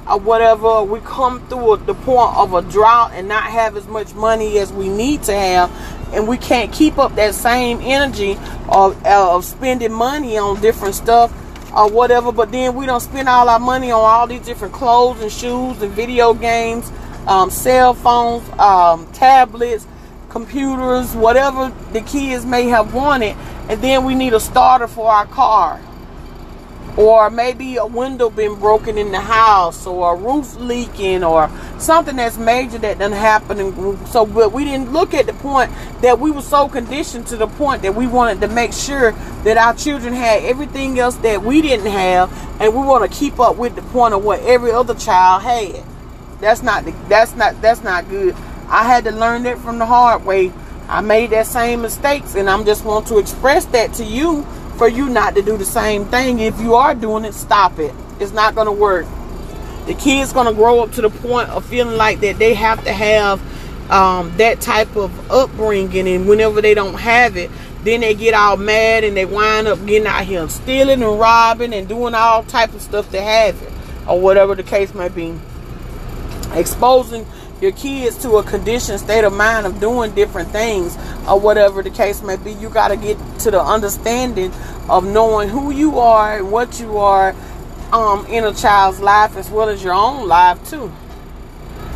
or 0.10 0.20
whatever, 0.20 0.82
we 0.82 1.00
come 1.02 1.40
through 1.50 1.78
the 1.86 1.94
point 1.94 2.36
of 2.36 2.56
a 2.56 2.64
drought 2.64 3.12
and 3.14 3.28
not 3.28 3.44
have 3.44 3.78
as 3.78 3.88
much 3.88 4.16
money 4.16 4.58
as 4.58 4.74
we 4.74 4.90
need 4.90 5.22
to 5.22 5.34
have, 5.34 5.72
and 6.12 6.28
we 6.28 6.36
can't 6.36 6.74
keep 6.74 6.98
up 6.98 7.14
that 7.16 7.36
same 7.36 7.80
energy 7.82 8.36
of, 8.70 9.06
of 9.06 9.46
spending 9.46 9.94
money 9.94 10.36
on 10.36 10.60
different 10.62 10.96
stuff 10.96 11.32
or 11.76 11.90
whatever. 11.90 12.32
But 12.32 12.52
then 12.52 12.76
we 12.76 12.86
don't 12.86 13.02
spend 13.02 13.30
all 13.30 13.50
our 13.50 13.60
money 13.60 13.92
on 13.92 14.02
all 14.02 14.28
these 14.28 14.46
different 14.46 14.74
clothes 14.74 15.22
and 15.22 15.32
shoes 15.32 15.82
and 15.82 15.92
video 15.92 16.34
games, 16.34 16.92
um, 17.28 17.50
cell 17.50 17.94
phones, 17.94 18.48
um, 18.60 19.06
tablets, 19.14 19.88
computers, 20.30 21.16
whatever 21.16 21.74
the 21.92 22.02
kids 22.02 22.46
may 22.46 22.68
have 22.68 22.94
wanted, 22.94 23.36
and 23.68 23.82
then 23.82 24.06
we 24.06 24.16
need 24.16 24.34
a 24.34 24.40
starter 24.40 24.88
for 24.88 25.10
our 25.12 25.26
car 25.26 25.80
or 26.98 27.30
maybe 27.30 27.78
a 27.78 27.86
window 27.86 28.30
been 28.30 28.56
broken 28.60 28.98
in 28.98 29.12
the 29.12 29.20
house 29.20 29.86
or 29.88 30.14
a 30.14 30.18
roof 30.18 30.56
leaking 30.58 31.24
or 31.24 31.50
something 31.78 32.16
that's 32.16 32.38
major 32.38 32.78
that 32.80 33.00
done 33.00 33.12
happened. 33.12 34.08
So 34.10 34.26
but 34.26 34.52
we 34.52 34.66
didn't 34.66 34.92
look 34.92 35.14
at 35.14 35.26
the 35.26 35.34
point 35.34 35.72
that 36.02 36.20
we 36.20 36.32
were 36.32 36.42
so 36.42 36.68
conditioned 36.68 37.28
to 37.28 37.38
the 37.38 37.48
point 37.48 37.84
that 37.84 37.96
we 37.96 38.08
wanted 38.08 38.42
to 38.42 38.48
make 38.48 38.74
sure 38.74 39.12
that 39.44 39.58
our 39.58 39.74
children 39.74 40.14
had 40.14 40.44
everything 40.44 41.00
else 41.00 41.16
that 41.18 41.44
we 41.44 41.62
didn't 41.62 41.92
have. 41.92 42.32
And 42.62 42.74
we 42.74 42.86
want 42.86 43.10
to 43.10 43.18
keep 43.18 43.40
up 43.40 43.56
with 43.56 43.76
the 43.76 43.82
point 43.82 44.14
of 44.14 44.24
what 44.24 44.42
every 44.42 44.72
other 44.72 44.94
child 44.94 45.44
had. 45.44 45.84
That's 46.42 46.62
not 46.62 46.86
that's 47.08 47.36
not 47.36 47.62
that's 47.62 47.84
not 47.84 48.10
good. 48.10 48.36
I 48.68 48.84
had 48.84 49.06
to 49.06 49.12
learn 49.12 49.44
that 49.44 49.60
from 49.60 49.80
the 49.80 49.86
hard 49.86 50.26
way. 50.26 50.52
I 50.90 51.02
made 51.02 51.30
that 51.30 51.46
same 51.46 51.84
mistakes 51.84 52.34
and 52.34 52.50
i'm 52.50 52.66
just 52.66 52.84
want 52.84 53.06
to 53.08 53.20
express 53.20 53.66
that 53.66 53.94
to 53.94 54.04
you 54.04 54.44
for 54.80 54.88
you 54.88 55.10
not 55.10 55.36
to 55.36 55.42
do 55.42 55.58
the 55.58 55.66
same 55.66 56.06
thing. 56.06 56.40
If 56.40 56.60
you 56.60 56.74
are 56.76 56.96
doing 56.96 57.26
it, 57.26 57.34
stop 57.34 57.78
it. 57.80 57.94
It's 58.20 58.32
not 58.32 58.56
going 58.56 58.66
to 58.66 58.72
work. 58.72 59.06
The 59.86 59.94
kid's 59.94 60.32
going 60.32 60.48
to 60.48 60.54
grow 60.54 60.82
up 60.82 60.94
to 60.94 61.02
the 61.02 61.10
point 61.10 61.50
of 61.50 61.66
feeling 61.66 61.98
like 61.98 62.22
that 62.22 62.40
they 62.40 62.54
have 62.54 62.84
to 62.86 62.94
have 62.94 63.42
um, 63.92 64.36
that 64.38 64.62
type 64.62 64.96
of 64.96 65.32
upbringing, 65.32 66.08
and 66.08 66.30
whenever 66.30 66.62
they 66.62 66.74
don't 66.74 66.94
have 66.94 67.36
it, 67.36 67.52
then 67.84 68.02
they 68.02 68.14
get 68.14 68.34
all 68.34 68.56
mad 68.56 69.04
and 69.04 69.18
they 69.18 69.26
wind 69.26 69.68
up 69.68 69.84
getting 69.86 70.08
out 70.08 70.24
here 70.24 70.42
and 70.42 70.52
stealing 70.52 71.02
and 71.02 71.20
robbing 71.20 71.74
and 71.74 71.90
doing 71.90 72.14
all 72.14 72.44
type 72.44 72.74
of 72.74 72.82
stuff 72.82 73.10
to 73.12 73.22
have 73.22 73.62
it, 73.62 73.74
or 74.08 74.22
whatever 74.22 74.56
the 74.56 74.64
case 74.64 74.94
may 74.94 75.10
be. 75.10 75.38
Exposing 76.54 77.26
your 77.62 77.72
kids 77.74 78.18
to 78.20 78.38
a 78.38 78.44
conditioned 78.44 79.00
state 79.00 79.24
of 79.24 79.34
mind 79.34 79.66
of 79.66 79.80
doing 79.80 80.14
different 80.16 80.50
things 80.50 80.96
or 81.28 81.40
whatever 81.40 81.84
the 81.84 81.90
case 81.90 82.22
may 82.22 82.38
be. 82.38 82.54
You 82.54 82.70
got 82.70 82.90
to 82.90 82.98
get 82.98 83.18
to 83.40 83.52
the 83.52 83.62
understanding 83.62 84.54
of 84.90 85.06
knowing 85.06 85.50
who 85.50 85.72
you 85.72 86.00
are 86.00 86.38
and 86.38 86.52
what 86.52 86.80
you 86.80 86.98
are 86.98 87.36
um, 87.92 88.26
in 88.28 88.46
a 88.46 88.54
child's 88.54 89.00
life 89.00 89.36
as 89.36 89.50
well 89.50 89.68
as 89.68 89.84
your 89.84 89.94
own 89.94 90.28
life 90.28 90.70
too. 90.70 90.92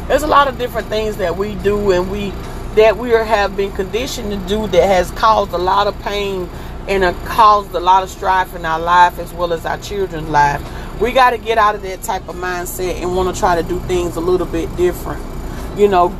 There's 0.07 0.23
a 0.23 0.27
lot 0.27 0.49
of 0.49 0.57
different 0.57 0.87
things 0.87 1.17
that 1.17 1.37
we 1.37 1.55
do 1.55 1.91
and 1.91 2.11
we 2.11 2.33
that 2.75 2.97
we 2.97 3.11
have 3.11 3.55
been 3.55 3.71
conditioned 3.71 4.31
to 4.31 4.37
do 4.47 4.65
that 4.67 4.87
has 4.87 5.11
caused 5.11 5.53
a 5.53 5.57
lot 5.59 5.85
of 5.85 5.97
pain 6.01 6.49
and 6.87 7.15
caused 7.25 7.71
a 7.75 7.79
lot 7.79 8.01
of 8.01 8.09
strife 8.09 8.55
in 8.55 8.65
our 8.65 8.79
life 8.79 9.19
as 9.19 9.31
well 9.31 9.53
as 9.53 9.63
our 9.63 9.77
children's 9.77 10.27
life. 10.27 10.61
We 10.99 11.11
got 11.11 11.29
to 11.29 11.37
get 11.37 11.59
out 11.59 11.75
of 11.75 11.83
that 11.83 12.01
type 12.01 12.27
of 12.27 12.35
mindset 12.35 12.95
and 12.95 13.15
want 13.15 13.33
to 13.33 13.39
try 13.39 13.61
to 13.61 13.67
do 13.67 13.79
things 13.81 14.15
a 14.15 14.19
little 14.19 14.47
bit 14.47 14.75
different 14.75 15.32
you 15.77 15.87
know 15.87 16.17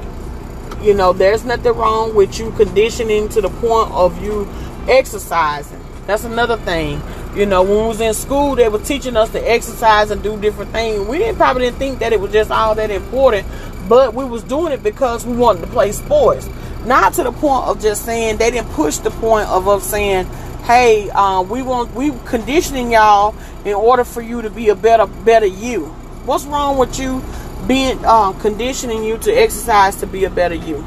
you 0.82 0.94
know 0.94 1.14
there's 1.14 1.46
nothing 1.46 1.74
wrong 1.74 2.16
with 2.16 2.38
you 2.40 2.52
conditioning 2.52 3.30
to 3.30 3.42
the 3.42 3.50
point 3.50 3.92
of 3.92 4.22
you 4.24 4.48
exercising. 4.88 5.80
That's 6.06 6.26
another 6.26 6.58
thing. 6.58 7.02
You 7.36 7.46
know 7.46 7.64
when 7.64 7.82
we 7.82 7.88
was 7.88 8.02
in 8.02 8.14
school 8.14 8.56
they 8.56 8.70
were 8.70 8.80
teaching 8.80 9.16
us 9.16 9.32
to 9.32 9.40
exercise 9.40 10.12
and 10.12 10.22
do 10.22 10.40
different 10.40 10.72
things. 10.72 11.08
We 11.08 11.18
didn't 11.18 11.38
probably 11.38 11.64
didn't 11.64 11.80
think 11.80 12.00
that 12.00 12.14
it 12.14 12.20
was 12.20 12.32
just 12.32 12.52
all 12.52 12.76
that 12.76 12.92
important 12.92 13.48
but 13.88 14.14
we 14.14 14.24
was 14.24 14.44
doing 14.44 14.72
it 14.72 14.82
because 14.82 15.26
we 15.26 15.36
wanted 15.36 15.62
to 15.62 15.68
play 15.68 15.92
sports. 15.92 16.48
Not 16.86 17.14
to 17.14 17.24
the 17.24 17.32
point 17.32 17.66
of 17.66 17.82
just 17.82 18.06
saying 18.06 18.38
they 18.38 18.52
didn't 18.52 18.70
push 18.72 18.98
the 18.98 19.12
point 19.12 19.48
of 19.50 19.68
us 19.68 19.84
saying 19.90 20.26
hey 20.64 21.10
uh, 21.10 21.42
we 21.42 21.62
want 21.62 21.94
we 21.94 22.12
conditioning 22.26 22.92
y'all 22.92 23.36
in 23.66 23.74
order 23.74 24.04
for 24.04 24.22
you 24.22 24.42
to 24.42 24.50
be 24.50 24.70
a 24.70 24.76
better 24.76 25.06
better 25.06 25.46
you. 25.46 25.86
What's 26.26 26.46
wrong 26.46 26.78
with 26.78 26.98
you 27.00 27.22
being 27.68 28.04
um, 28.06 28.40
conditioning 28.40 29.04
you 29.04 29.18
to 29.20 29.32
exercise 29.32 29.96
to 29.98 30.08
be 30.08 30.26
a 30.26 30.30
better 30.30 30.56
you. 30.56 30.86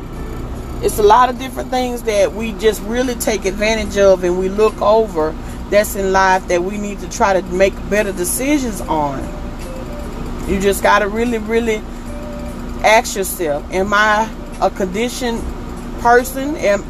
It's 0.83 0.99
a 0.99 1.03
lot 1.03 1.31
of 1.31 1.39
different 1.39 1.71
things 1.71 2.03
that 2.03 2.33
we 2.33 2.53
just 2.53 2.83
really 2.83 3.15
take 3.15 3.45
advantage 3.45 3.97
of 3.97 4.25
and 4.25 4.39
we 4.39 4.49
look 4.49 4.81
over 4.81 5.35
that's 5.71 5.97
in 5.97 6.13
life 6.13 6.47
that 6.49 6.63
we 6.63 6.79
need 6.79 7.01
to 7.01 7.09
try 7.09 7.41
to 7.41 7.43
make 7.49 7.75
better 7.89 8.13
decisions 8.13 8.81
on. 8.83 9.21
You 10.49 10.61
just 10.61 10.83
got 10.83 11.01
to 11.01 11.09
really, 11.09 11.39
really 11.39 11.83
ask 12.85 13.17
yourself 13.17 13.65
Am 13.73 13.93
I 13.93 14.31
a 14.61 14.71
conditioned 14.71 15.43
person? 16.01 16.57
Am, 16.57 16.85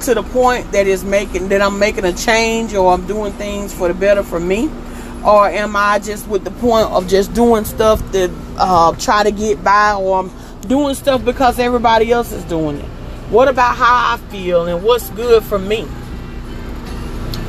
to 0.00 0.14
the 0.14 0.22
point 0.22 0.70
that 0.72 0.86
is 0.86 1.04
making 1.04 1.48
that 1.48 1.62
I'm 1.62 1.78
making 1.78 2.04
a 2.04 2.12
change 2.12 2.74
or 2.74 2.92
I'm 2.92 3.06
doing 3.06 3.32
things 3.34 3.72
for 3.72 3.88
the 3.88 3.94
better 3.94 4.22
for 4.22 4.40
me? 4.40 4.70
or 5.26 5.48
am 5.48 5.74
I 5.74 5.98
just 5.98 6.28
with 6.28 6.44
the 6.44 6.52
point 6.52 6.88
of 6.90 7.08
just 7.08 7.34
doing 7.34 7.64
stuff 7.64 8.00
to 8.12 8.28
uh, 8.58 8.92
try 8.96 9.22
to 9.22 9.30
get 9.30 9.62
by, 9.62 9.94
or 9.94 10.20
I'm 10.20 10.30
doing 10.62 10.94
stuff 10.94 11.24
because 11.24 11.58
everybody 11.58 12.12
else 12.12 12.32
is 12.32 12.44
doing 12.44 12.76
it? 12.76 12.88
What 13.30 13.48
about 13.48 13.76
how 13.76 14.14
I 14.14 14.18
feel 14.30 14.66
and 14.66 14.84
what's 14.84 15.10
good 15.10 15.42
for 15.42 15.58
me? 15.58 15.86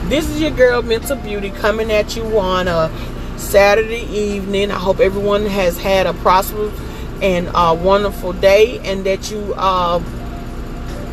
This 0.10 0.30
is 0.30 0.41
your 0.41 0.52
girl 0.52 0.82
Mental 0.82 1.17
Beauty 1.17 1.50
coming 1.50 1.91
at 1.91 2.15
you 2.15 2.24
on 2.39 2.67
a 2.67 2.91
Saturday 3.38 4.06
evening. 4.10 4.72
I 4.72 4.80
hope 4.80 5.00
everyone 5.00 5.46
has 5.46 5.78
had 5.80 6.08
a 6.08 6.13
prosperous 6.13 6.74
and 7.22 7.48
uh, 7.50 7.78
wonderful 7.80 8.34
day, 8.34 8.80
and 8.80 9.06
that 9.06 9.30
you 9.32 9.54
uh, 9.58 10.00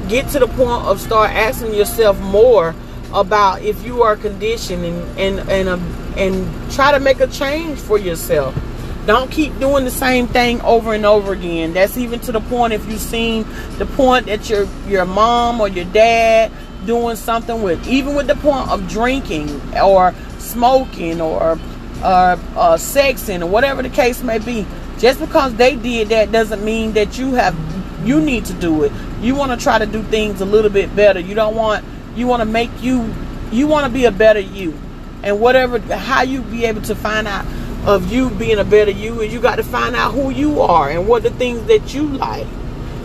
get 0.08 0.28
to 0.30 0.38
the 0.38 0.46
point 0.46 0.84
of 0.84 1.00
start 1.00 1.30
asking 1.30 1.74
yourself 1.74 2.18
more 2.20 2.74
about 3.12 3.62
if 3.62 3.84
you 3.84 4.02
are 4.02 4.16
conditioned 4.16 4.84
and 4.84 5.18
and 5.18 5.50
and, 5.50 5.68
um, 5.68 5.80
and 6.16 6.72
try 6.72 6.92
to 6.92 7.00
make 7.00 7.20
a 7.20 7.26
change 7.28 7.78
for 7.78 7.98
yourself 7.98 8.54
don't 9.06 9.30
keep 9.30 9.58
doing 9.58 9.84
the 9.84 9.90
same 9.90 10.26
thing 10.26 10.60
over 10.62 10.94
and 10.94 11.04
over 11.04 11.32
again. 11.32 11.74
That's 11.74 11.96
even 11.96 12.20
to 12.20 12.32
the 12.32 12.40
point 12.40 12.72
if 12.72 12.86
you've 12.88 13.00
seen 13.00 13.46
the 13.78 13.86
point 13.86 14.26
that 14.26 14.48
your 14.48 14.66
your 14.88 15.04
mom 15.04 15.60
or 15.60 15.68
your 15.68 15.84
dad 15.86 16.50
doing 16.86 17.16
something 17.16 17.62
with, 17.62 17.86
even 17.86 18.14
with 18.14 18.26
the 18.26 18.36
point 18.36 18.70
of 18.70 18.88
drinking 18.88 19.60
or 19.76 20.14
smoking 20.38 21.20
or 21.20 21.58
uh, 22.02 22.36
uh, 22.56 22.76
sexing 22.76 23.42
or 23.42 23.46
whatever 23.46 23.82
the 23.82 23.88
case 23.88 24.22
may 24.22 24.38
be. 24.38 24.66
Just 24.98 25.20
because 25.20 25.54
they 25.54 25.76
did 25.76 26.08
that 26.08 26.32
doesn't 26.32 26.64
mean 26.64 26.92
that 26.92 27.18
you 27.18 27.34
have 27.34 27.54
you 28.06 28.20
need 28.20 28.44
to 28.46 28.52
do 28.54 28.84
it. 28.84 28.92
You 29.20 29.34
want 29.34 29.58
to 29.58 29.62
try 29.62 29.78
to 29.78 29.86
do 29.86 30.02
things 30.04 30.40
a 30.40 30.44
little 30.44 30.70
bit 30.70 30.94
better. 30.94 31.20
You 31.20 31.34
don't 31.34 31.56
want 31.56 31.84
you 32.16 32.26
want 32.26 32.40
to 32.40 32.46
make 32.46 32.70
you 32.82 33.12
you 33.50 33.66
want 33.66 33.86
to 33.86 33.92
be 33.92 34.04
a 34.04 34.12
better 34.12 34.40
you. 34.40 34.78
And 35.22 35.40
whatever 35.40 35.78
how 35.94 36.22
you 36.22 36.42
be 36.42 36.64
able 36.64 36.82
to 36.82 36.94
find 36.94 37.26
out 37.26 37.44
of 37.86 38.10
you 38.10 38.30
being 38.30 38.58
a 38.58 38.64
better 38.64 38.90
you 38.90 39.20
is 39.20 39.32
you 39.32 39.40
got 39.40 39.56
to 39.56 39.62
find 39.62 39.94
out 39.94 40.12
who 40.12 40.30
you 40.30 40.60
are 40.60 40.90
and 40.90 41.06
what 41.06 41.22
the 41.22 41.30
things 41.30 41.66
that 41.66 41.94
you 41.94 42.06
like. 42.06 42.46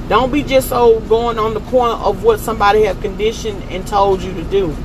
Don't 0.07 0.31
be 0.31 0.41
just 0.41 0.69
so 0.69 0.99
going 1.01 1.37
on 1.37 1.53
the 1.53 1.59
point 1.59 1.99
of 2.01 2.23
what 2.23 2.39
somebody 2.39 2.83
have 2.83 2.99
conditioned 3.01 3.61
and 3.71 3.85
told 3.85 4.21
you 4.21 4.33
to 4.33 4.43
do. 4.45 4.75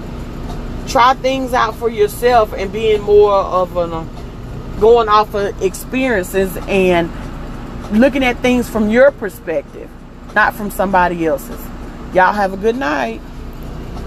Try 0.87 1.15
things 1.15 1.55
out 1.55 1.77
for 1.77 1.89
yourself 1.89 2.53
and 2.53 2.73
being 2.73 3.01
more 3.01 3.33
of 3.33 3.77
an 3.77 3.93
uh, 3.93 4.07
going 4.81 5.09
off 5.09 5.35
of 5.35 5.63
experiences 5.63 6.57
and 6.69 7.11
looking 7.93 8.25
at 8.25 8.39
things 8.41 8.69
from 8.69 8.91
your 8.91 9.13
perspective, 9.13 9.89
not 10.35 10.55
from 10.55 10.71
somebody 10.71 11.25
else's. 11.25 11.61
Y'all 12.13 12.33
have 12.33 12.53
a 12.53 12.57
good 12.57 12.77
night. 12.77 13.21